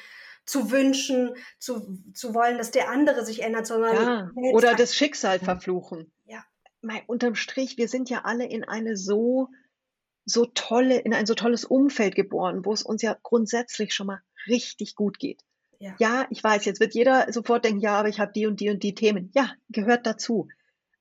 [0.45, 4.31] zu wünschen, zu, zu wollen, dass der andere sich ändert, sondern ja.
[4.51, 6.11] oder das Schicksal verfluchen.
[6.25, 6.43] Ja.
[6.81, 9.49] Mal unterm Strich, wir sind ja alle in eine so
[10.25, 14.21] so tolle, in ein so tolles Umfeld geboren, wo es uns ja grundsätzlich schon mal
[14.47, 15.43] richtig gut geht.
[15.79, 15.95] Ja.
[15.97, 18.69] ja, ich weiß, jetzt wird jeder sofort denken, ja, aber ich habe die und die
[18.69, 19.31] und die Themen.
[19.33, 20.49] Ja, gehört dazu.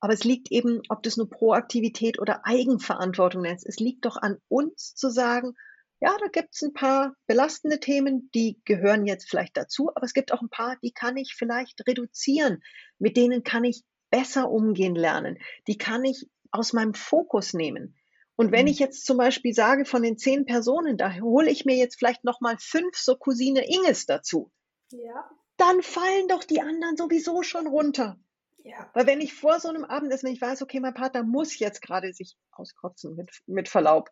[0.00, 4.16] Aber es liegt eben, ob du es nur Proaktivität oder Eigenverantwortung nennst, es liegt doch
[4.16, 5.54] an uns zu sagen,
[6.00, 10.12] ja, da gibt es ein paar belastende Themen, die gehören jetzt vielleicht dazu, aber es
[10.12, 12.62] gibt auch ein paar, die kann ich vielleicht reduzieren.
[13.00, 15.38] Mit denen kann ich besser umgehen lernen.
[15.66, 17.96] Die kann ich aus meinem Fokus nehmen.
[18.36, 18.70] Und wenn mhm.
[18.70, 22.22] ich jetzt zum Beispiel sage, von den zehn Personen, da hole ich mir jetzt vielleicht
[22.22, 24.52] nochmal fünf so Cousine Inges dazu.
[24.90, 25.30] Ja.
[25.56, 28.18] Dann fallen doch die anderen sowieso schon runter.
[28.64, 28.90] Ja.
[28.94, 31.80] Weil wenn ich vor so einem Abendessen, wenn ich weiß, okay, mein Partner muss jetzt
[31.80, 34.10] gerade sich auskotzen, mit, mit Verlaub,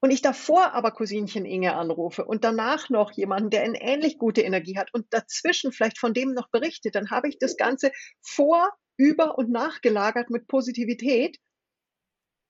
[0.00, 4.42] und ich davor aber Cousinchen Inge anrufe und danach noch jemanden, der eine ähnlich gute
[4.42, 7.90] Energie hat und dazwischen vielleicht von dem noch berichtet, dann habe ich das Ganze
[8.20, 11.38] vor, über und nachgelagert mit Positivität.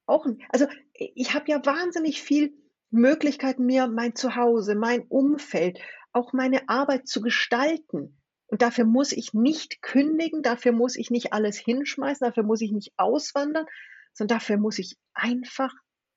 [0.07, 2.53] auch, also ich habe ja wahnsinnig viel
[2.95, 5.79] Möglichkeiten, mir mein Zuhause, mein Umfeld,
[6.13, 8.21] auch meine Arbeit zu gestalten.
[8.47, 12.73] Und dafür muss ich nicht kündigen, dafür muss ich nicht alles hinschmeißen, dafür muss ich
[12.73, 13.67] nicht auswandern,
[14.13, 15.73] sondern dafür muss ich einfach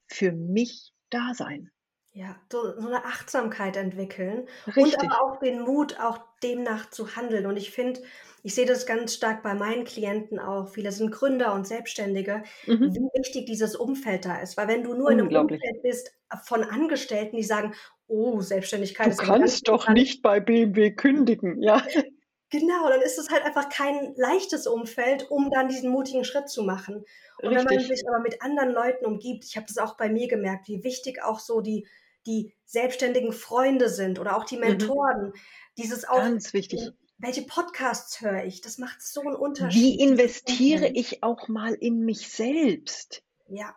[0.07, 1.71] für mich da sein.
[2.17, 4.99] Ja, so, so eine Achtsamkeit entwickeln und Richtig.
[4.99, 7.45] aber auch den Mut, auch demnach zu handeln.
[7.45, 8.01] Und ich finde,
[8.41, 10.67] ich sehe das ganz stark bei meinen Klienten auch.
[10.67, 12.91] Viele sind Gründer und Selbstständige, Mhm.
[12.95, 14.57] wie wichtig dieses Umfeld da ist.
[14.57, 15.35] Weil wenn du nur in einem.
[15.35, 17.75] Umfeld bist äh, von Angestellten, die sagen,
[18.07, 19.97] oh, Selbstständigkeit Du ist kannst doch interessant.
[19.99, 21.83] nicht bei BMW kündigen, ja.
[22.49, 26.63] Genau, dann ist es halt einfach kein leichtes Umfeld, um dann diesen mutigen Schritt zu
[26.63, 27.03] machen.
[27.41, 27.99] Und wenn man Richtig.
[27.99, 31.21] sich aber mit anderen Leuten umgibt, ich habe das auch bei mir gemerkt, wie wichtig
[31.21, 31.85] auch so die,
[32.27, 34.61] die selbstständigen Freunde sind oder auch die Mhm.
[34.61, 35.33] Mentoren.
[35.77, 36.91] Dieses auch, Ganz wichtig.
[37.17, 38.61] welche Podcasts höre ich?
[38.61, 39.81] Das macht so einen Unterschied.
[39.81, 43.23] Wie investiere ich auch mal in mich selbst?
[43.47, 43.75] Ja.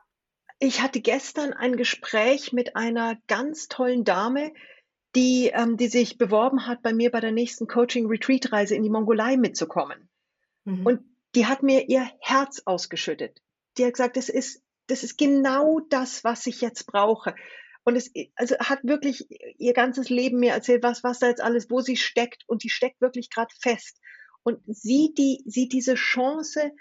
[0.58, 4.52] Ich hatte gestern ein Gespräch mit einer ganz tollen Dame,
[5.16, 9.36] die, ähm, die sich beworben hat, bei mir bei der nächsten Coaching-Retreat-Reise in die Mongolei
[9.36, 10.08] mitzukommen.
[10.64, 10.86] Mhm.
[10.86, 11.00] Und
[11.34, 13.40] die hat mir ihr Herz ausgeschüttet.
[13.78, 17.34] Die hat gesagt, das ist, das ist genau das, was ich jetzt brauche.
[17.84, 19.26] Und es also hat wirklich
[19.58, 22.44] ihr ganzes Leben mir erzählt, was, was da jetzt alles, wo sie steckt.
[22.46, 24.00] Und die steckt wirklich gerade fest.
[24.42, 26.72] Und sieht die, sieht diese Chance,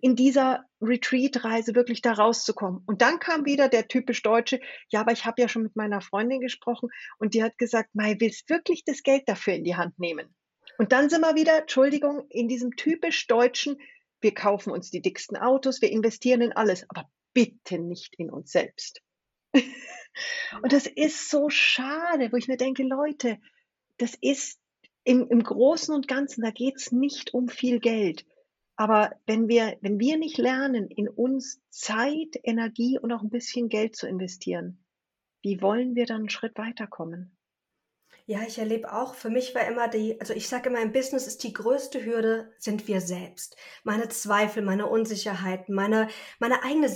[0.00, 2.82] in dieser Retreat-Reise wirklich da rauszukommen.
[2.86, 4.60] Und dann kam wieder der typisch Deutsche,
[4.90, 8.16] ja, aber ich habe ja schon mit meiner Freundin gesprochen und die hat gesagt, Mai,
[8.18, 10.34] willst wirklich das Geld dafür in die Hand nehmen?
[10.78, 13.76] Und dann sind wir wieder, Entschuldigung, in diesem typisch Deutschen,
[14.20, 18.50] wir kaufen uns die dicksten Autos, wir investieren in alles, aber bitte nicht in uns
[18.50, 19.02] selbst.
[20.62, 23.38] Und das ist so schade, wo ich mir denke, Leute,
[23.98, 24.60] das ist
[25.04, 28.26] im, im Großen und Ganzen, da geht's nicht um viel Geld.
[28.76, 33.68] Aber wenn wir, wenn wir nicht lernen, in uns Zeit, Energie und auch ein bisschen
[33.68, 34.84] Geld zu investieren,
[35.42, 37.36] wie wollen wir dann einen Schritt weiterkommen?
[38.26, 41.26] Ja, ich erlebe auch, für mich war immer die, also ich sage immer, im Business
[41.26, 43.54] ist die größte Hürde, sind wir selbst.
[43.82, 46.08] Meine Zweifel, meine Unsicherheiten, meine,
[46.38, 46.88] meine eigene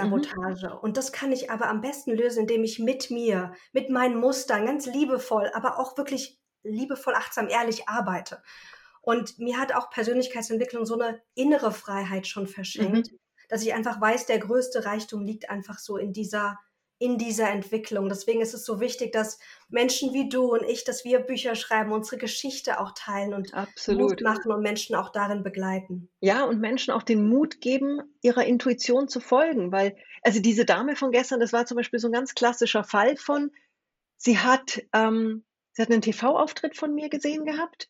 [0.00, 0.30] Mhm.
[0.30, 0.78] Selbstsabotage.
[0.80, 4.64] Und das kann ich aber am besten lösen, indem ich mit mir, mit meinen Mustern
[4.64, 8.40] ganz liebevoll, aber auch wirklich liebevoll, achtsam, ehrlich arbeite.
[9.02, 13.18] Und mir hat auch Persönlichkeitsentwicklung so eine innere Freiheit schon verschenkt, Mhm.
[13.48, 16.58] dass ich einfach weiß, der größte Reichtum liegt einfach so in dieser,
[16.98, 18.08] in dieser Entwicklung.
[18.08, 21.92] Deswegen ist es so wichtig, dass Menschen wie du und ich, dass wir Bücher schreiben,
[21.92, 24.22] unsere Geschichte auch teilen und Mut Absolut.
[24.22, 26.08] machen und Menschen auch darin begleiten.
[26.20, 30.96] Ja, und Menschen auch den Mut geben, ihrer Intuition zu folgen, weil, also diese Dame
[30.96, 33.50] von gestern, das war zum Beispiel so ein ganz klassischer Fall von,
[34.16, 37.88] sie hat, ähm, sie hat einen TV-Auftritt von mir gesehen gehabt,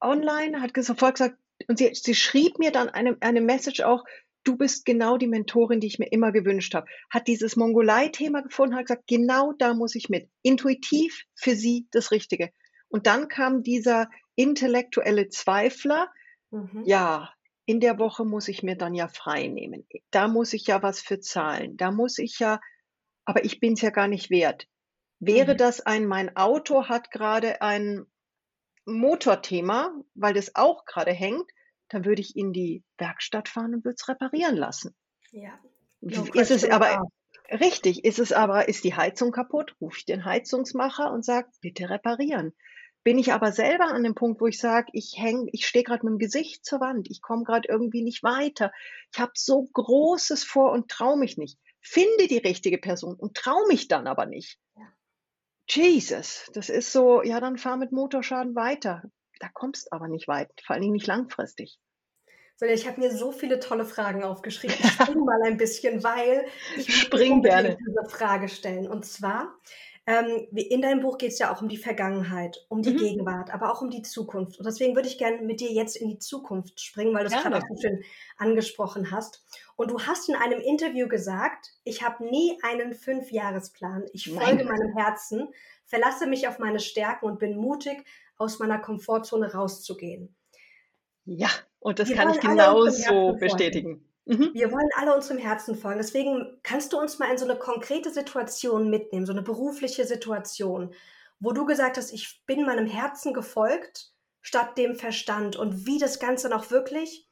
[0.00, 1.36] online, hat sofort gesagt,
[1.68, 4.04] und sie, sie schrieb mir dann eine, eine Message auch,
[4.48, 6.86] du bist genau die Mentorin, die ich mir immer gewünscht habe.
[7.10, 10.30] Hat dieses Mongolei-Thema gefunden, hat gesagt, genau da muss ich mit.
[10.42, 12.50] Intuitiv für sie das Richtige.
[12.88, 16.08] Und dann kam dieser intellektuelle Zweifler,
[16.50, 16.84] Mhm.
[16.86, 17.30] ja,
[17.66, 19.86] in der Woche muss ich mir dann ja frei nehmen.
[20.10, 21.76] Da muss ich ja was für zahlen.
[21.76, 22.60] Da muss ich ja,
[23.26, 24.66] aber ich bin es ja gar nicht wert.
[25.20, 25.58] Wäre Mhm.
[25.58, 28.06] das ein, mein Auto hat gerade ein
[28.86, 31.50] Motorthema, weil das auch gerade hängt,
[31.88, 34.94] dann würde ich in die Werkstatt fahren und würde es reparieren lassen.
[35.30, 35.58] Ja.
[36.00, 37.60] No Ist es aber asked.
[37.60, 41.90] richtig, ist es aber, ist die Heizung kaputt, rufe ich den Heizungsmacher und sage, bitte
[41.90, 42.54] reparieren.
[43.04, 46.04] Bin ich aber selber an dem Punkt, wo ich sage, ich häng, ich stehe gerade
[46.04, 48.72] mit dem Gesicht zur Wand, ich komme gerade irgendwie nicht weiter.
[49.12, 51.58] Ich habe so Großes vor und traue mich nicht.
[51.80, 54.58] Finde die richtige Person und traue mich dann aber nicht.
[54.76, 54.92] Ja.
[55.70, 59.02] Jesus, das ist so, ja, dann fahr mit Motorschaden weiter.
[59.40, 61.78] Da kommst aber nicht weit, vor allen Dingen nicht langfristig.
[62.56, 64.74] Sonja, ich habe mir so viele tolle Fragen aufgeschrieben.
[64.82, 66.44] Ich springe mal ein bisschen, weil
[66.76, 67.76] ich Spring gerne.
[67.78, 68.88] diese Frage stellen.
[68.88, 69.54] Und zwar,
[70.06, 72.96] ähm, in deinem Buch geht es ja auch um die Vergangenheit, um die Mhm.
[72.96, 74.58] Gegenwart, aber auch um die Zukunft.
[74.58, 77.40] Und deswegen würde ich gerne mit dir jetzt in die Zukunft springen, weil du es
[77.40, 78.02] gerade auch so schön
[78.38, 79.44] angesprochen hast.
[79.76, 84.06] Und du hast in einem Interview gesagt, ich habe nie einen Fünfjahresplan.
[84.12, 84.66] Ich folge Nein.
[84.66, 85.48] meinem Herzen,
[85.84, 88.04] verlasse mich auf meine Stärken und bin mutig,
[88.38, 90.34] aus meiner Komfortzone rauszugehen.
[91.24, 94.08] Ja, und das Wir kann ich genauso bestätigen.
[94.24, 94.50] Mhm.
[94.54, 95.98] Wir wollen alle unserem Herzen folgen.
[95.98, 100.94] Deswegen kannst du uns mal in so eine konkrete Situation mitnehmen, so eine berufliche Situation,
[101.40, 106.18] wo du gesagt hast, ich bin meinem Herzen gefolgt statt dem Verstand und wie das
[106.18, 107.28] Ganze noch wirklich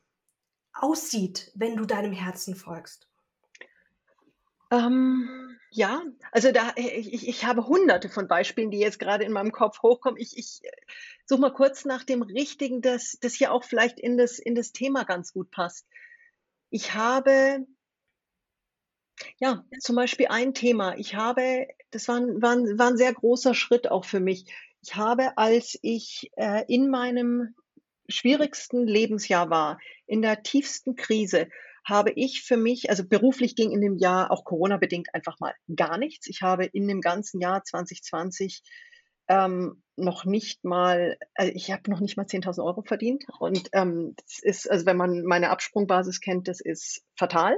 [0.72, 3.08] aussieht, wenn du deinem Herzen folgst.
[4.70, 5.45] Ähm,
[5.76, 9.52] ja, also da, ich, ich ich habe hunderte von Beispielen, die jetzt gerade in meinem
[9.52, 10.18] Kopf hochkommen.
[10.20, 10.70] Ich, ich äh,
[11.26, 14.72] suche mal kurz nach dem Richtigen, das, das hier auch vielleicht in das, in das
[14.72, 15.86] Thema ganz gut passt.
[16.70, 17.66] Ich habe,
[19.38, 20.96] Ja, zum Beispiel ein Thema.
[20.98, 24.44] Ich habe das war war war 'n sehr großer Schritt auch für mich.
[24.82, 27.54] Ich habe, als ich, äh, in meinem
[28.08, 31.48] schwierigsten Lebensjahr war, in der tiefsten Krise,
[31.86, 35.98] habe ich für mich also beruflich ging in dem Jahr auch Corona-bedingt einfach mal gar
[35.98, 36.26] nichts.
[36.26, 38.62] Ich habe in dem ganzen Jahr 2020,
[39.28, 44.14] ähm, noch nicht mal äh, ich habe noch nicht mal 10.000 Euro verdient und, ähm,
[44.16, 47.56] das ist also wenn man meine Absprungbasis kennt, das ist fatal.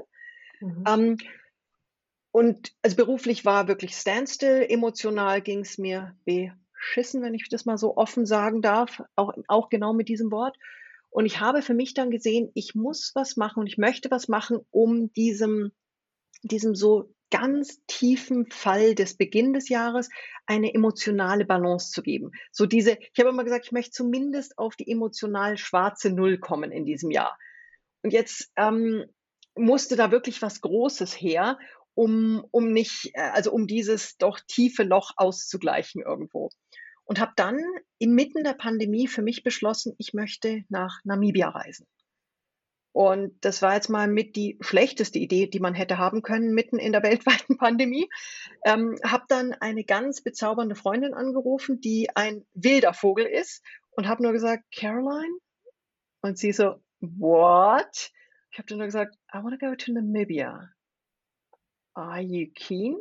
[0.60, 0.84] Mhm.
[0.86, 1.16] Ähm,
[2.30, 7.96] und also beruflich war wirklich Standstill, emotional ging's mir beschissen, wenn ich das mal so
[7.96, 10.56] offen sagen darf, auch auch genau mit diesem Wort.
[11.10, 14.28] Und ich habe für mich dann gesehen, ich muss was machen und ich möchte was
[14.28, 15.72] machen, um diesem
[16.42, 20.08] diesem so ganz tiefen Fall des Beginn des Jahres
[20.46, 22.30] eine emotionale Balance zu geben.
[22.52, 26.72] So diese ich habe immer gesagt, ich möchte zumindest auf die emotional schwarze Null kommen
[26.72, 27.36] in diesem Jahr.
[28.02, 29.04] Und jetzt, ähm,
[29.58, 31.58] musste da wirklich was Großes her,
[31.94, 36.50] um um nicht äh, also um dieses doch tiefe Loch auszugleichen irgendwo.
[37.08, 37.58] Und habe dann
[37.98, 41.86] inmitten der Pandemie für mich beschlossen, ich möchte nach Namibia reisen.
[42.92, 46.78] Und das war jetzt mal mit die schlechteste Idee, die man hätte haben können, mitten
[46.78, 48.10] in der weltweiten Pandemie.
[48.62, 54.22] Ähm, habe dann eine ganz bezaubernde Freundin angerufen, die ein wilder Vogel ist und habe
[54.22, 55.38] nur gesagt: „Caroline?“
[56.20, 58.10] Und sie so: „What?“
[58.50, 60.68] Ich habe dann nur gesagt: „I wanna go to Namibia.
[61.94, 62.98] Are you keen?“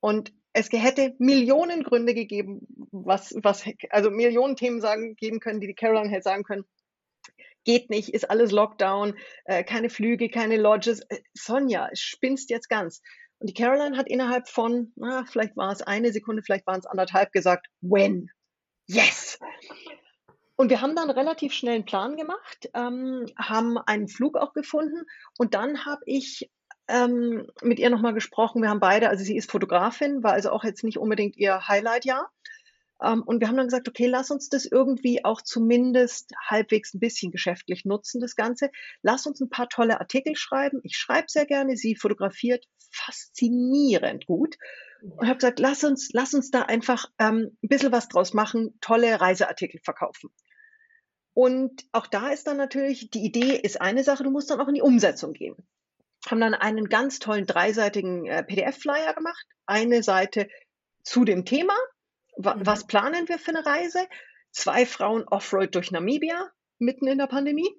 [0.00, 5.66] Und es hätte Millionen Gründe gegeben, was was also Millionen Themen sagen geben können, die
[5.66, 6.64] die Caroline hätte sagen können:
[7.64, 9.14] „Geht nicht, ist alles Lockdown,
[9.44, 11.00] äh, keine Flüge, keine Lodges.
[11.08, 13.02] Äh, Sonja, spinnst jetzt ganz?“
[13.38, 16.86] Und die Caroline hat innerhalb von, na, vielleicht war es eine Sekunde, vielleicht waren es
[16.86, 18.30] anderthalb gesagt: „When?
[18.88, 19.38] Yes!“
[20.56, 25.02] Und wir haben dann relativ schnell 'n Plan gemacht, ähm, haben einen Flug auch gefunden
[25.38, 26.50] und dann habe ich,
[26.88, 28.62] ähm, mit ihr noch mal gesprochen.
[28.62, 32.30] Wir haben beide also sie ist Fotografin, war also auch jetzt nicht unbedingt ihr Highlight-Jahr.
[33.02, 37.00] Ähm, und wir haben dann gesagt: „Okay, lass uns das irgendwie auch zumindest halbwegs 'n
[37.00, 38.70] bisschen geschäftlich nutzen, das Ganze.
[39.02, 44.56] Lass uns 'n paar tolle Artikel schreiben.“ Ich schreibe sehr gerne, sie fotografiert faszinierend gut
[45.16, 48.78] und habe gesagt: „Lass uns lass uns da einfach, ähm, 'n bisschen was draus machen,
[48.82, 50.30] tolle Reiseartikel verkaufen.“
[51.36, 54.68] Und auch da ist dann natürlich die Idee ist eine Sache, du musst dann auch
[54.68, 55.54] in die Umsetzung gehen.
[56.26, 59.46] Haben dann einen ganz tollen dreiseitigen, äh, PDF-Flyer gemacht.
[59.66, 60.48] Eine Seite
[61.04, 61.74] zu dem Thema,
[62.36, 62.66] wa Mhm.
[62.66, 64.06] was planen wir für 'ne Reise?
[64.52, 67.70] 2 Frauen Offroad durch Namibia mitten in der Pandemie.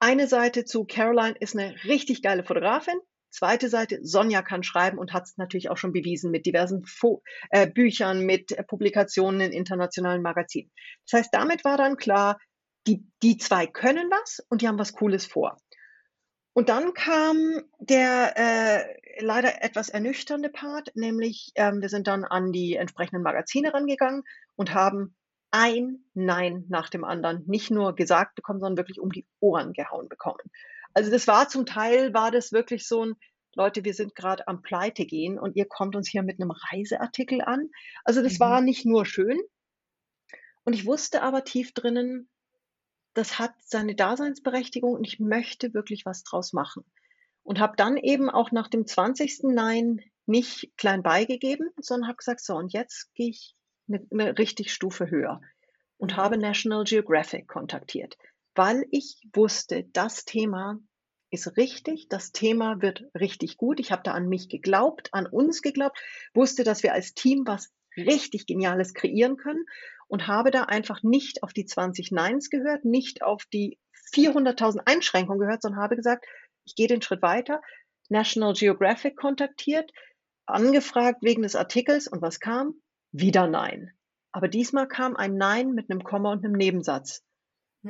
[0.00, 2.98] Eine Seite zu Caroline ist 'ne richtig geile Fotografin.
[3.30, 7.68] Zweite Seite, Sonja kann schreiben und hat's natürlich auch schon bewiesen mit diversen Fo äh,
[7.68, 10.72] Büchern, mit Publikationen in internationalen Magazinen.
[11.08, 12.38] Das heißt, damit war dann klar,
[12.86, 15.58] die die 2 können was und die haben was Cooles vor.
[16.56, 22.50] Und dann kam der, äh, leider etwas ernüchternde Part, nämlich, ähm, wir sind dann an
[22.52, 24.22] die entsprechenden Magazine rangegangen
[24.56, 25.16] und haben
[25.52, 30.08] ein Nein nach dem anderen nicht nur gesagt bekommen, sondern wirklich um die Ohren gehauen
[30.08, 30.38] bekommen.
[30.94, 33.14] Also, das war zum Teil war das wirklich so 'n:
[33.54, 37.68] „Leute, wir sind grad am Pleitegehen und ihr kommt uns hier mit 'nem Reiseartikel an.“
[38.04, 38.40] Also, das Mhm.
[38.40, 39.40] war nicht nur schön.
[40.66, 42.28] Und ich wusste aber tief drinnen,
[43.14, 46.84] das hat seine Daseinsberechtigung und ich möchte wirklich was draus machen.
[47.42, 49.54] Und habe dann eben auch nach dem 20.
[49.54, 53.54] Nein nicht klein beigegeben, sondern habe gesagt: „So, und jetzt gehe ich
[53.88, 55.40] 'ne 'ne richtig Stufe höher.“
[55.98, 56.16] Und Mhm.
[56.16, 58.16] habe National Geographic kontaktiert,
[58.54, 60.78] weil ich wusste, das Thema
[61.30, 63.80] ist richtig, das Thema wird richtig gut.
[63.80, 65.98] Ich habe da an mich geglaubt, an uns geglaubt,
[66.34, 69.64] wusste, dass wir als Team was richtig Geniales kreieren können
[70.10, 73.78] und habe da einfach nicht auf die 20 Neins gehört, nicht auf die
[74.14, 76.26] 400.000 Einschränkungen gehört, sondern habe gesagt:
[76.66, 77.62] „Ich gehe den Schritt weiter.“
[78.10, 79.92] National Geographic kontaktiert,
[80.46, 82.74] angefragt wegen des Artikels und was kam?
[83.12, 83.92] Wieder Nein.
[84.32, 87.22] Aber diesmal kam ein Nein mit 'nem Komma und 'nem Nebensatz.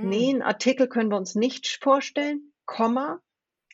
[0.02, 0.34] „Ne, Hm.
[0.34, 3.20] 'n Artikel können wir uns nicht vorstellen, Komma,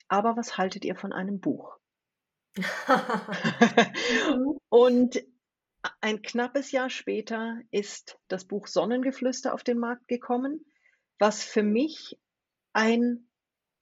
[0.09, 1.79] aber was haltet ihr von einem Buch?“
[2.57, 2.65] Mhm.
[4.69, 5.23] Und
[6.01, 10.65] ein knappes Jahr später ist das Buch Sonnengeflüster auf den Markt gekommen,
[11.19, 12.19] was für mich
[12.73, 13.27] ein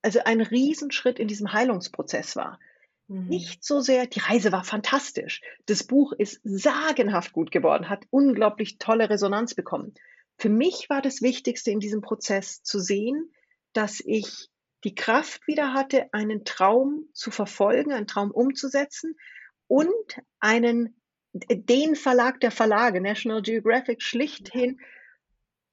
[0.05, 2.59] also ein Riesenschritt in diesem Heilungsprozess war.
[3.07, 3.27] Mhm.
[3.27, 5.41] Nicht so sehr die Reise war fantastisch.
[5.65, 9.95] Das Buch ist sagenhaft gut geworden, hat unglaublich tolle Resonanz bekommen.
[10.37, 13.31] Für mich war das Wichtigste in diesem Prozess zu sehen,
[13.73, 14.49] dass ich
[14.83, 19.17] die Kraft wieder hatte, einen Traum zu verfolgen, einen Traum umzusetzen
[19.65, 21.01] und einen
[21.35, 24.79] den Verlag der Verlage, National Geographic, schlichthin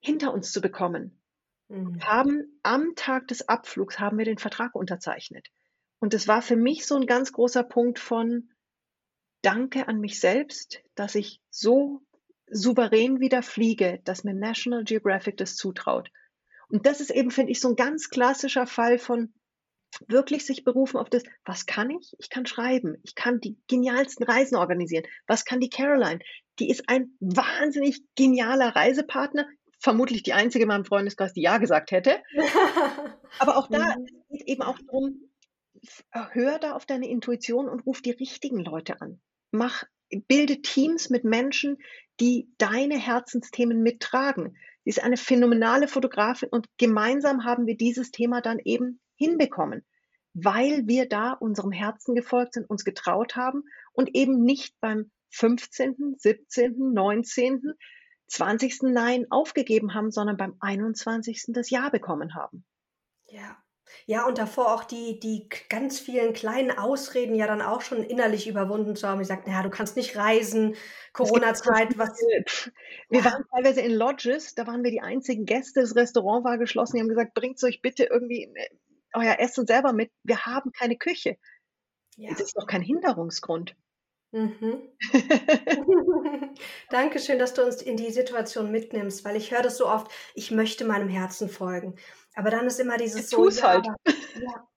[0.00, 1.22] hinter uns zu bekommen.
[1.68, 2.02] Mhm.
[2.02, 5.48] Haben am Tag des Abflugs haben wir den Vertrag unterzeichnet.
[6.00, 8.50] Und das war für mich so 'n ganz großer Punkt von
[9.42, 12.02] Danke an mich selbst, dass ich so
[12.48, 16.10] souverän wieder fliege, dass mir National Geographic das zutraut.
[16.68, 19.32] Und das ist eben, finde ich, so ein ganz klassischer Fall von
[20.08, 22.14] wirklich sich berufen auf das, was kann ich?
[22.18, 25.04] Ich kann schreiben, ich kann die genialsten Reisen organisieren.
[25.26, 26.20] Was kann die Caroline?
[26.58, 29.46] Die ist ein wahnsinnig genialer Reisepartner,
[29.78, 32.22] vermutlich die einzige in meinem Freundeskreis, die ja gesagt hätte.
[33.38, 34.06] Aber auch da mhm.
[34.30, 35.30] geht eben auch darum,
[36.10, 39.20] hör da auf deine Intuition und ruf die richtigen Leute an.
[39.50, 39.84] Mach,
[40.28, 41.78] bilde Teams mit Menschen,
[42.20, 44.56] die deine Herzensthemen mittragen.
[44.84, 49.84] Sie ist eine phänomenale Fotografin und gemeinsam haben wir dieses Thema dann eben hinbekommen,
[50.34, 56.16] weil wir da unserem Herzen gefolgt sind, uns getraut haben und eben nicht beim 15.,
[56.18, 57.62] 17., 19.,
[58.28, 58.82] 20.
[58.82, 61.44] Nein aufgegeben haben, sondern beim 21.
[61.48, 62.64] das Ja bekommen haben.
[63.26, 63.62] Ja.
[64.06, 68.48] Ja, und davor auch die, die ganz vielen kleinen Ausreden ja dann auch schon innerlich
[68.48, 69.20] überwunden zu haben.
[69.20, 70.76] Ich sagte, naja, du kannst nicht reisen,
[71.12, 72.18] Corona-Zeit, was.
[73.10, 73.24] Wir ja.
[73.24, 77.02] waren teilweise in Lodges, da waren wir die einzigen Gäste, das Restaurant war geschlossen, die
[77.02, 78.68] haben gesagt, bringt euch bitte irgendwie äh,
[79.14, 81.36] euer Essen selber mit, wir haben keine Küche.
[82.16, 82.30] Ja.
[82.30, 83.74] Das ist doch kein Hinderungsgrund.
[84.32, 84.88] Mhm.
[86.90, 90.50] Dankeschön, dass du uns in die Situation mitnimmst, weil ich höre das so oft, ich
[90.50, 91.96] möchte meinem Herzen folgen.
[92.34, 93.48] Aber dann ist immer dieses so.
[93.50, 93.86] Ja, halt.
[93.86, 93.96] aber,
[94.40, 94.68] ja.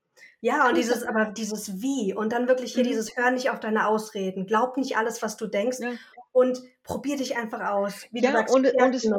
[0.41, 2.89] ja, und dieses, aber dieses Wie und dann wirklich hier mhm.
[2.89, 5.93] dieses Hör nicht auf deine Ausreden, glaub nicht alles, was du denkst ja.
[6.33, 8.07] und probier dich einfach aus.
[8.11, 9.09] Wie ja, du sagst, und, und, es,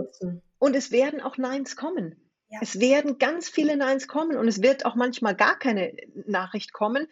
[0.58, 2.25] und es werden auch Neins kommen.
[2.56, 2.62] Ja.
[2.62, 5.94] Es werden ganz viele Neins kommen und es wird auch manchmal gar keine
[6.26, 7.06] Nachricht kommen.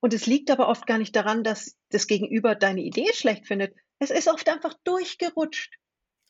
[0.00, 3.74] Und es liegt aber oft gar nicht daran, dass das Gegenüber deine Idee schlecht findet.
[3.98, 5.74] Es ist oft einfach durchgerutscht.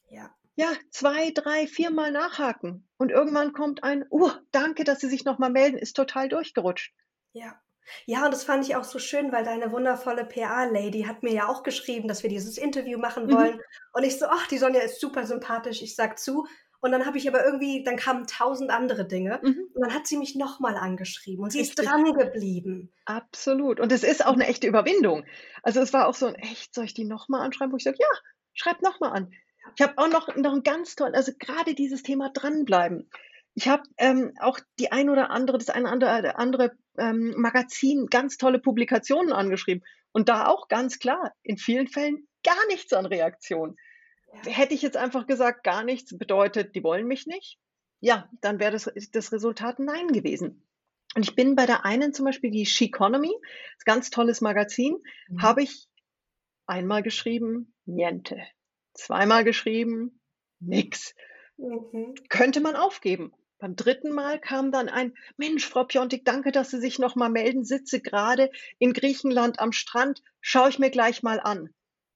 [0.08, 0.34] Ja.
[0.56, 2.86] Ja, zwei, drei, viermal nachhaken.
[2.96, 6.92] Und irgendwann kommt ein, oh, danke, dass Sie sich nochmal melden, ist total durchgerutscht.
[7.32, 7.60] Ja.
[8.06, 11.48] Ja, und das fand ich auch so schön, weil deine wundervolle PA-Lady hat mir ja
[11.48, 13.32] auch geschrieben, dass wir dieses Interview machen mhm.
[13.32, 13.56] wollen.
[13.56, 13.62] Mhm.
[13.94, 15.82] Und ich so, ach, die Sonja ist super sympathisch.
[15.82, 16.46] Ich sag zu,
[16.80, 19.38] und dann habe ich aber irgendwie, dann kamen tausend andere Dinge.
[19.42, 19.68] Mhm.
[19.74, 21.78] Und dann hat sie mich nochmal angeschrieben und sie Richtig.
[21.78, 22.92] ist dran geblieben.
[23.04, 23.80] Absolut.
[23.80, 25.24] Und es ist auch eine echte Überwindung.
[25.62, 27.72] Also es war auch so ein echt, soll ich die nochmal anschreiben?
[27.72, 28.08] Wo ich sage, ja,
[28.54, 29.32] schreib nochmal an.
[29.76, 33.10] Ich habe auch noch, noch ein ganz toll, also gerade dieses Thema dranbleiben.
[33.54, 38.06] Ich habe ähm, auch die ein oder andere, das eine oder andere, andere ähm, Magazin
[38.06, 39.84] ganz tolle Publikationen angeschrieben.
[40.12, 43.76] Und da auch ganz klar, in vielen Fällen gar nichts an Reaktion.
[44.44, 47.58] Hätte ich jetzt einfach gesagt, gar nichts bedeutet, die wollen mich nicht,
[48.00, 50.66] ja, dann wäre das, das Resultat Nein gewesen.
[51.14, 53.32] Und ich bin bei der einen zum Beispiel, die Sheconomy,
[53.84, 54.96] ganz tolles Magazin,
[55.28, 55.42] mhm.
[55.42, 55.88] habe ich
[56.66, 58.40] einmal geschrieben, niente.
[58.94, 60.20] Zweimal geschrieben,
[60.60, 61.14] nix.
[61.56, 62.14] Mhm.
[62.28, 63.32] Könnte man aufgeben.
[63.58, 67.64] Beim dritten Mal kam dann ein, Mensch, Frau Piontek, danke, dass Sie sich nochmal melden,
[67.64, 71.74] sitze gerade in Griechenland am Strand, schaue ich mir gleich mal an.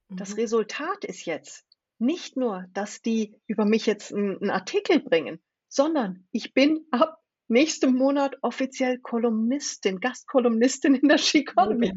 [0.09, 0.17] Mhm.
[0.17, 1.67] Das Resultat ist jetzt,
[2.05, 7.95] nicht nur, dass die über mich jetzt einen Artikel bringen, sondern ich bin ab nächstem
[7.95, 11.93] Monat offiziell Kolumnistin, Gastkolumnistin in der Chiconomy.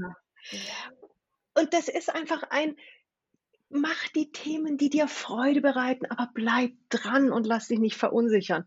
[0.52, 0.60] Ja.
[1.56, 2.76] Und das ist einfach ein,
[3.70, 8.66] mach die Themen, die dir Freude bereiten, aber bleib dran und lass dich nicht verunsichern.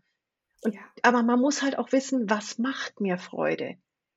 [0.63, 0.81] Und, ja.
[1.01, 3.75] Aber man muss halt auch wissen, was macht mir Freude?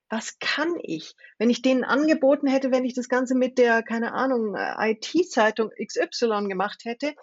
[0.09, 1.15] Was kann ich?
[1.37, 5.71] Wenn ich denen angeboten hätte, wenn ich das Ganze mit der, keine Ahnung, äh, IT-Zeitung
[5.83, 7.15] XY gemacht hätte,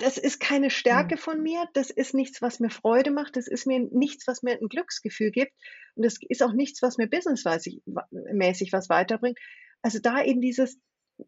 [0.00, 1.18] das ist keine Stärke hm.
[1.18, 4.52] von mir, das ist nichts, was mir Freude macht, das ist mir nichts, was mir
[4.52, 5.52] ein Glücksgefühl gibt
[5.94, 9.38] und das ist auch nichts, was mir businessmäßig was weiterbringt.
[9.82, 10.78] Also da eben dieses,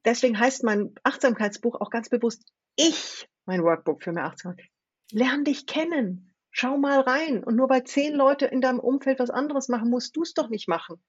[0.05, 2.43] deswegen heißt mein Achtsamkeitsbuch auch ganz bewusst
[2.77, 4.69] ich, mein Workbook für mehr Achtsamkeit.
[5.11, 6.32] Lern dich kennen.
[6.53, 7.43] Schau mal rein.
[7.43, 10.49] Und nur weil zehn Leute in deinem Umfeld was anderes machen, musst du es doch
[10.49, 11.03] nicht machen.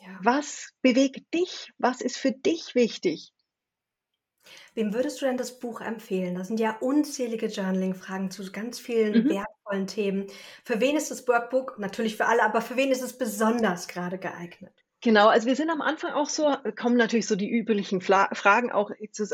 [0.00, 0.18] Ja.
[0.22, 1.72] Was bewegt dich?
[1.78, 3.32] Was ist für dich wichtig?
[4.74, 6.34] Wem würdest du denn das Buch empfehlen?
[6.34, 9.30] Da sind ja unzählige Journaling-Fragen zu ganz vielen mhm.
[9.30, 10.26] wertvollen Themen.
[10.64, 11.78] Für wen ist das Workbook?
[11.78, 14.72] Natürlich für alle, aber für wen ist es besonders gerade geeignet?
[15.04, 18.70] Genau, also wir sind am Anfang auch so, kommen natürlich so die üblichen Fla Fragen
[18.70, 18.90] auch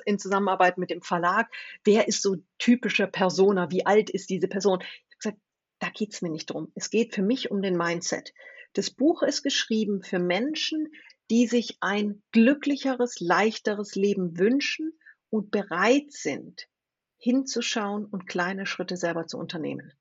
[0.07, 1.49] in Zusammenarbeit mit dem Verlag.
[1.85, 3.71] Wer ist so typische Persona?
[3.71, 4.83] Wie alt ist diese Person?
[5.79, 6.73] Da geht's mir nicht drum.
[6.75, 8.33] Es geht für mich um den Mindset.
[8.73, 10.89] Das Buch ist geschrieben für Menschen,
[11.31, 14.99] die sich ein glücklicheres, leichteres Leben wünschen
[15.31, 16.69] und bereit sind,
[17.19, 19.93] hinzuschauen und kleine Schritte selber zu unternehmen.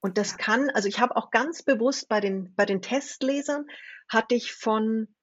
[0.00, 3.66] Und das kann, also ich habe auch ganz bewusst bei den, bei den Testlesern,
[4.08, 5.14] hatte ich von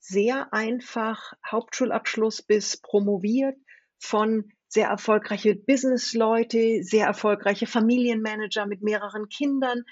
[0.00, 3.56] sehr einfach Hauptschulabschluss bis promoviert,
[3.98, 9.84] von sehr erfolgreiche Businessleute, sehr erfolgreiche Familienmanager mit mehreren Kindern,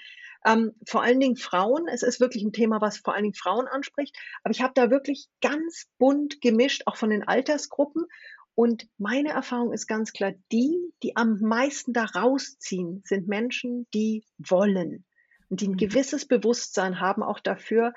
[0.45, 1.87] Ähm, vor allen Dingen Frauen.
[1.87, 4.15] Es ist wirklich ein Thema, was vor allen Dingen Frauen anspricht.
[4.43, 8.05] Aber ich habe da wirklich ganz bunt gemischt, auch von den Altersgruppen.
[8.53, 14.23] Und meine Erfahrung ist ganz klar, die, die am meisten da rausziehen, sind Menschen, die
[14.37, 15.05] wollen
[15.49, 15.77] und die ein mhm.
[15.77, 17.93] gewisses Bewusstsein haben auch dafür,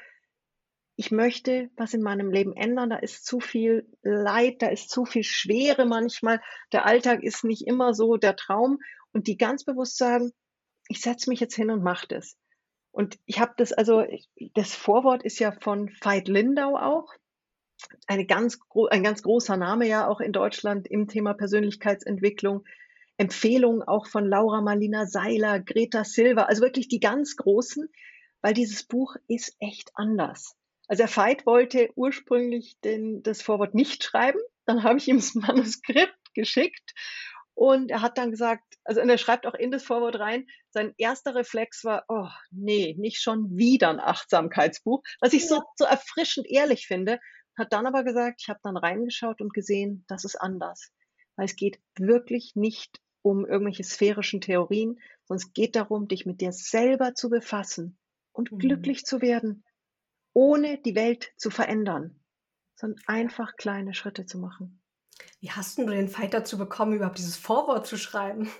[0.96, 5.04] ich möchte was in meinem Leben ändern, da ist zu viel Leid, da ist zu
[5.04, 6.40] viel Schwere manchmal,
[6.72, 8.78] der Alltag ist nicht immer so der Traum
[9.12, 10.32] und die ganz bewusst sagen,
[10.88, 12.36] ich setze mich jetzt hin und mache das.
[12.92, 14.04] Und ich habe das, also
[14.54, 17.14] das Vorwort ist ja von Veit Lindau auch,
[18.06, 18.58] eine ganz,
[18.90, 22.64] ein ganz großer Name ja auch in Deutschland im Thema Persönlichkeitsentwicklung.
[23.16, 27.88] Empfehlungen auch von Laura Marlina Seiler, Greta Silva, also wirklich die ganz großen,
[28.40, 30.56] weil dieses Buch ist echt anders.
[30.90, 34.40] Also der Veit wollte ursprünglich den, das Vorwort nicht schreiben.
[34.66, 36.94] Dann habe ich ihm das Manuskript geschickt
[37.54, 40.94] und er hat dann gesagt, also und er schreibt auch in das Vorwort rein, sein
[40.96, 46.48] erster Reflex war, oh nee, nicht schon wieder ein Achtsamkeitsbuch, was ich so, so erfrischend
[46.48, 47.20] ehrlich finde.
[47.56, 50.90] Hat dann aber gesagt, ich habe dann reingeschaut und gesehen, das ist anders.
[51.36, 56.40] Weil es geht wirklich nicht um irgendwelche sphärischen Theorien, sondern es geht darum, dich mit
[56.40, 57.96] dir selber zu befassen
[58.32, 58.58] und mhm.
[58.58, 59.64] glücklich zu werden,
[60.32, 62.20] ohne die Welt zu verändern,
[62.74, 64.80] sondern einfach kleine Schritte zu machen.
[65.40, 68.50] Wie hast du den Fight dazu bekommen, überhaupt dieses Vorwort zu schreiben?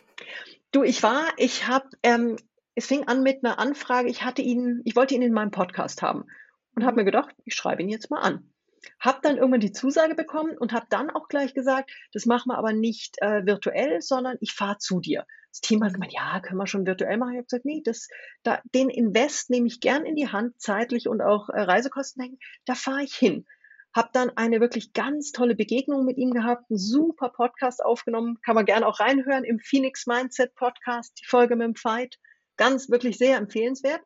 [0.73, 2.37] Du, ich war, ich habe, ähm,
[2.75, 4.09] es fing an mit einer Anfrage.
[4.09, 6.27] Ich hatte ihn, ich wollte ihn in meinem Podcast haben
[6.75, 6.99] und habe mhm.
[6.99, 8.53] mir gedacht, ich schreibe ihn jetzt mal an.
[8.99, 12.57] Hab dann irgendwann die Zusage bekommen und habe dann auch gleich gesagt, das machen wir
[12.57, 15.27] aber nicht äh, virtuell, sondern ich fahre zu dir.
[15.53, 17.33] Das Team hat gemeint, ja, können wir schon virtuell machen.
[17.33, 18.09] Ich habe gesagt, nee, das,
[18.45, 22.39] da, den Invest nehme ich gern in die Hand, zeitlich und auch äh, Reisekosten hängen.
[22.67, 23.47] Da fahre ich hin.
[23.93, 28.55] Hab dann eine wirklich ganz tolle Begegnung mit ihm gehabt, einen super Podcast aufgenommen, kann
[28.55, 32.19] man gerne auch reinhören im Phoenix Mindset Podcast, die Folge mit dem Fight.
[32.57, 34.03] Ganz, wirklich sehr empfehlenswert.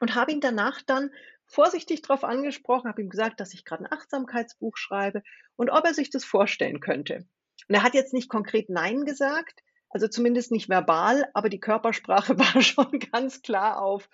[0.00, 1.10] Und habe ihn danach dann
[1.46, 5.22] vorsichtig darauf angesprochen, habe ihm gesagt, dass ich gerade ein Achtsamkeitsbuch schreibe
[5.56, 7.26] und ob er sich das vorstellen könnte.
[7.68, 9.60] Und er hat jetzt nicht konkret Nein gesagt,
[9.92, 14.08] also zumindest nicht verbal, aber die Körpersprache war schon ganz klar auf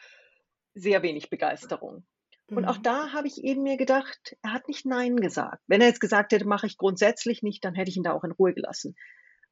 [0.74, 2.05] sehr wenig Begeisterung.
[2.51, 2.83] Und auch mhm.
[2.83, 5.62] da habe ich eben mir gedacht, er hat nicht Nein gesagt.
[5.66, 8.24] Wenn er jetzt gesagt hätte, mache ich grundsätzlich nicht, dann hätte ich ihn da auch
[8.24, 8.97] in Ruhe gelassen.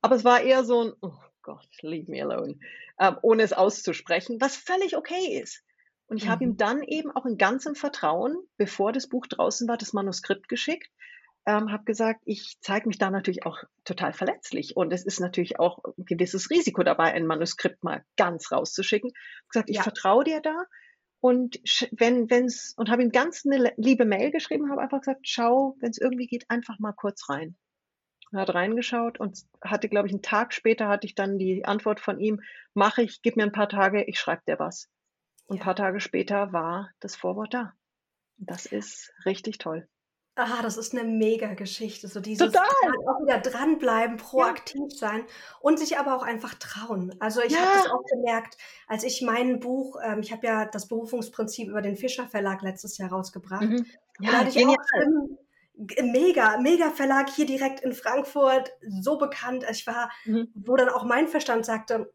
[0.01, 2.59] Aber es war eher so ein, oh Gott, leave me alone,
[2.99, 5.63] ähm, ohne es auszusprechen, was völlig okay ist.
[6.07, 6.31] Und ich mhm.
[6.31, 6.57] habe ihm mhm.
[6.57, 10.91] dann eben auch in ganzem Vertrauen, bevor das Buch draußen war, das Manuskript geschickt,
[11.47, 14.77] ähm, habe gesagt, ich zeige mich da natürlich auch total verletzlich.
[14.77, 19.11] Und es ist natürlich auch ein gewisses Risiko dabei, ein Manuskript mal ganz rauszuschicken.
[19.11, 19.83] Ich gesagt, ich ja.
[19.83, 20.65] vertraue dir da.
[21.21, 21.57] Und
[21.93, 25.91] wenn, wenn's, und habe ihm ganz eine liebe Mail geschrieben, habe einfach gesagt, schau, wenn
[25.91, 27.57] es irgendwie geht, einfach mal kurz rein.
[28.33, 32.01] Er hat reingeschaut und hatte, glaube ich, einen Tag später hatte ich dann die Antwort
[32.01, 32.43] von ihm,
[32.75, 34.89] mache ich, gib mir ein paar Tage, ich schreibe dir was.
[35.47, 37.73] Und ein paar Tage später war das Vorwort da.
[38.37, 39.89] Das ist richtig toll.
[40.39, 42.09] Ah, das ist eine mega Geschichte.
[42.09, 42.67] So dieses Total.
[43.09, 44.97] auch wieder dranbleiben, proaktiv ja.
[44.99, 45.25] sein
[45.61, 47.15] und sich aber auch einfach trauen.
[47.21, 47.61] Also ich ja.
[47.61, 51.81] habe das auch gemerkt, als ich mein Buch, ähm, ich habe ja das Berufungsprinzip über
[51.81, 53.63] den Fischer Verlag letztes Jahr rausgebracht.
[53.63, 53.87] Mhm.
[54.21, 54.77] Ja, da hatte ich genial.
[54.77, 59.65] auch mega, mega Verlag hier direkt in Frankfurt, so bekannt.
[59.71, 60.49] Ich war, mhm.
[60.55, 62.13] wo dann auch mein Verstand sagte,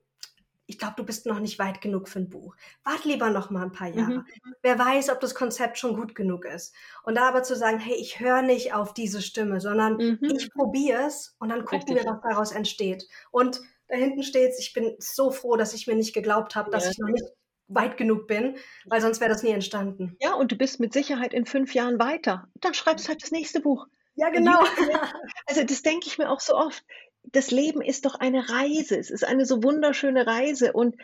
[0.72, 2.56] ich glaube, du bist noch nicht weit genug für ein Buch.
[2.86, 4.20] Wart lieber noch mal ein paar Jahre.
[4.20, 4.26] Mhm.
[4.62, 6.74] Wer weiß, ob das Konzept schon gut genug ist.
[7.04, 10.20] Und da aber zu sagen, hey, ich höre nicht auf diese Stimme, sondern mhm.
[10.22, 12.06] ich probiere es und dann gucken Richtig.
[12.06, 13.06] wir, was daraus entsteht.
[13.32, 13.60] Und
[13.90, 16.92] da hinten steht ich bin so froh, dass ich mir nicht geglaubt habe, dass ja.
[16.92, 17.26] ich noch nicht
[17.68, 18.56] weit genug bin,
[18.86, 20.16] weil sonst wäre das nie entstanden.
[20.22, 22.48] Ja, und du bist mit Sicherheit in fünf Jahren weiter.
[22.62, 23.88] Dann schreibst du halt das nächste Buch.
[24.16, 24.60] Ja, genau.
[25.48, 26.86] Also das denke ich mir auch so oft
[27.24, 28.98] das Leben ist doch eine Reise.
[28.98, 30.74] Es ist eine so wunderschöne Reise.
[30.74, 30.96] Und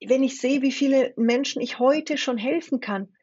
[0.00, 3.14] wenn ich sehe, wie viele Menschen ich heute schon helfen kann,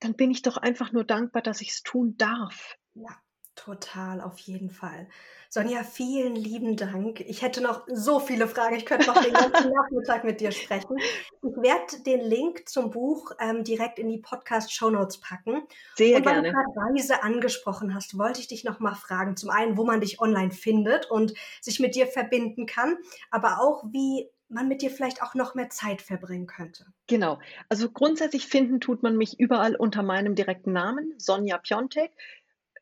[0.00, 2.76] dann bin ich doch einfach nur dankbar, dass ich es tun darf.
[2.94, 3.16] Ja,
[3.54, 5.08] total, auf jeden Fall.
[5.48, 7.20] Sonja, vielen lieben Dank.
[7.20, 8.74] Ich hätte noch so viele Fragen.
[8.74, 10.96] Ich könnte noch den ganzen Nachmittag mit dir sprechen.
[10.98, 15.62] Ich werde den Link zum Buch ähm, direkt in die Podcast-Show Notes packen.
[15.96, 16.48] Sehr und weil gerne.
[16.48, 19.36] du gerade Reise angesprochen hast, wollte ich dich noch mal fragen.
[19.36, 22.96] Zum einen, wo man dich online findet und sich mit dir verbinden kann,
[23.30, 26.86] aber auch, wie man mit dir vielleicht auch noch mehr Zeit verbringen könnte.
[27.06, 27.38] Genau.
[27.68, 32.12] Also grundsätzlich finden tut man mich überall unter meinem direkten Namen, Sonja Piontek.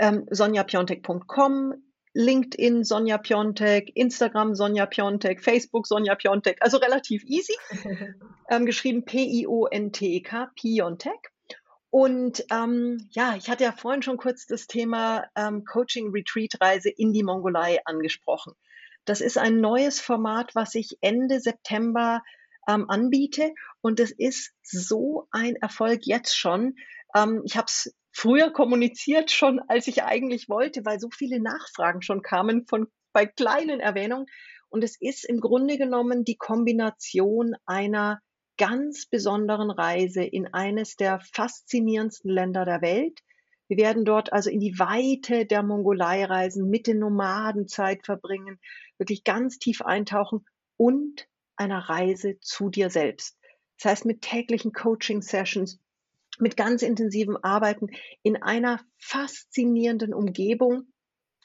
[0.00, 1.74] Ähm, sonjapiontek.com,
[2.14, 7.54] LinkedIn Sonja Piontek, Instagram Sonja Piontek, Facebook Sonja Piontek, also relativ easy.
[8.50, 11.30] ähm, geschrieben P-I-O-N-T-E-K, Piontek.
[11.90, 16.88] Und ähm, ja, ich hatte ja vorhin schon kurz das Thema ähm, Coaching Retreat Reise
[16.88, 18.54] in die Mongolei angesprochen.
[19.04, 22.22] Das ist ein neues Format, was ich Ende September
[22.68, 23.52] ähm, anbiete.
[23.80, 26.76] Und es ist so ein Erfolg jetzt schon.
[27.14, 32.02] Ähm, ich habe es früher kommuniziert schon, als ich eigentlich wollte, weil so viele Nachfragen
[32.02, 34.26] schon kamen von bei kleinen Erwähnungen.
[34.68, 38.20] Und es ist im Grunde genommen die Kombination einer
[38.56, 43.20] ganz besonderen Reise in eines der faszinierendsten Länder der Welt.
[43.68, 48.60] Wir werden dort also in die Weite der Mongolei reisen, mit den Nomaden Zeit verbringen,
[48.98, 50.44] wirklich ganz tief eintauchen
[50.76, 53.38] und einer Reise zu dir selbst.
[53.78, 55.78] Das heißt, mit täglichen Coaching-Sessions,
[56.40, 57.88] mit ganz intensivem Arbeiten
[58.22, 60.84] in einer faszinierenden Umgebung,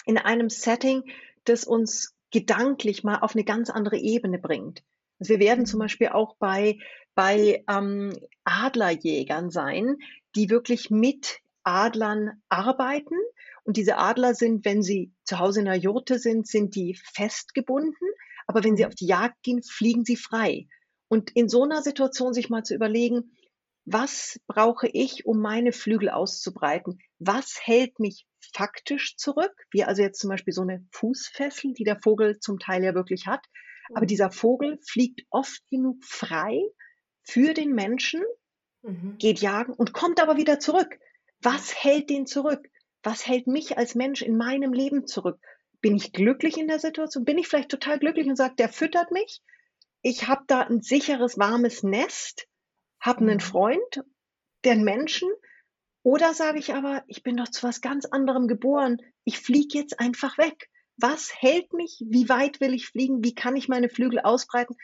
[0.06, 1.04] in einem Setting,
[1.44, 4.84] das uns gedanklich mal auf eine ganz andere Ebene bringt.
[5.20, 5.84] Also wir werden zum mhm.
[5.84, 6.80] Beispiel auch bei,
[7.14, 9.98] bei ähm, Adlerjägern sein,
[10.36, 13.16] die wirklich mit Adlern arbeiten.
[13.64, 18.08] Und diese Adler sind, wenn sie zu Hause in der Jurte sind, sind die festgebunden.
[18.48, 18.90] Aber wenn sie mhm.
[18.90, 20.68] auf die Jagd gehen, fliegen sie frei.
[21.08, 23.35] Und in so einer Situation sich mal zu überlegen,
[23.86, 27.00] was brauche ich, um meine Flügel auszubreiten?
[27.20, 29.54] Was hält mich faktisch zurück?
[29.72, 33.28] Wie also jetzt zum Beispiel so eine Fußfessel, die der Vogel zum Teil ja wirklich
[33.28, 33.46] hat.
[33.92, 34.08] Aber mhm.
[34.08, 36.60] dieser Vogel fliegt oft genug frei
[37.22, 38.24] für den Menschen,
[38.82, 39.18] mhm.
[39.20, 40.98] geht jagen und kommt aber wieder zurück.
[41.42, 42.68] Was hält den zurück?
[43.04, 45.40] Was hält mich als Mensch in meinem Leben zurück?
[45.82, 47.24] Bin ich glücklich in der Situation?
[47.24, 49.42] Bin ich vielleicht total glücklich und sage, der füttert mich?
[50.02, 52.48] Ich habe da ein sicheres, warmes Nest
[53.06, 53.40] habe einen.
[53.40, 54.04] Freund,
[54.64, 55.30] den Menschen,
[56.04, 60.00] oder sage ich aber, ich bin doch zu was ganz anderem geboren, ich fliege jetzt
[60.00, 60.70] einfach weg.
[60.98, 62.04] Was hält mich?
[62.08, 63.24] Wie weit will ich fliegen?
[63.24, 64.76] Wie kann ich meine Flügel ausbreiten?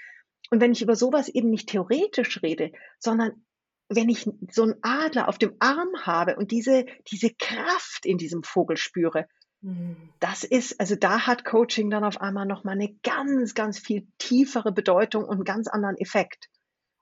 [0.49, 3.45] Und wenn ich über sowas eben nicht theoretisch rede, sondern
[3.87, 8.43] wenn ich so einen Adler auf dem Arm habe und diese, diese Kraft in diesem
[8.43, 9.27] Vogel spüre,
[9.61, 10.13] mhm.
[10.19, 14.71] das ist, also da hat Coaching dann auf einmal nochmal eine ganz, ganz viel tiefere
[14.71, 16.49] Bedeutung und einen ganz anderen Effekt.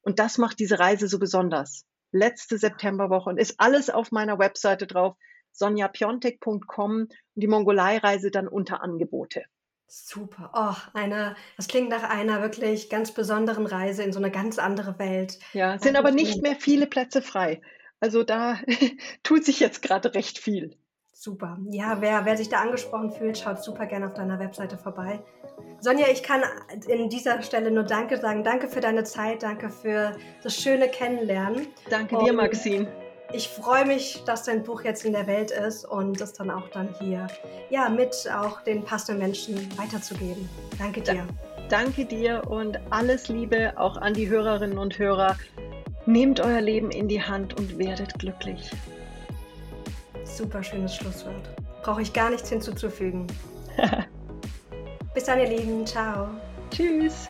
[0.01, 1.85] Und das macht diese Reise so besonders.
[2.11, 5.15] Letzte Septemberwoche und ist alles auf meiner Webseite drauf,
[5.51, 9.43] sonjapiontek.com und die Mongolei-Reise dann unter Angebote.
[9.87, 10.51] Super.
[10.53, 14.99] Oh, eine, das klingt nach einer wirklich ganz besonderen Reise in so eine ganz andere
[14.99, 15.39] Welt.
[15.53, 17.61] Ja, sind aber nicht mehr viele Plätze frei.
[17.99, 18.59] Also da
[19.23, 20.77] tut sich jetzt gerade recht viel.
[21.21, 21.57] Super.
[21.69, 25.19] Ja, wer, wer sich da angesprochen fühlt, schaut super gerne auf deiner Webseite vorbei.
[25.81, 26.43] Sonja, ich kann
[26.87, 28.45] in dieser Stelle nur Danke sagen.
[28.45, 30.13] Danke für deine Zeit, danke für
[30.43, 31.67] das schöne Kennenlernen.
[31.89, 32.87] Danke und dir, Maxine.
[33.33, 36.69] Ich freue mich, dass dein Buch jetzt in der Welt ist und es dann auch
[36.69, 37.27] dann hier
[37.69, 40.47] ja, mit auch den passenden Menschen weiterzugeben.
[40.77, 41.27] Danke dir.
[41.57, 45.35] Da, danke dir und alles Liebe auch an die Hörerinnen und Hörer.
[46.05, 48.71] Nehmt euer Leben in die Hand und werdet glücklich
[50.39, 51.49] super schönes Schlusswort.
[51.83, 53.27] Brauche ich gar nichts hinzuzufügen.
[55.13, 55.85] Bis dann, ihr Lieben.
[55.85, 56.29] Ciao.
[56.71, 57.27] Tschüss.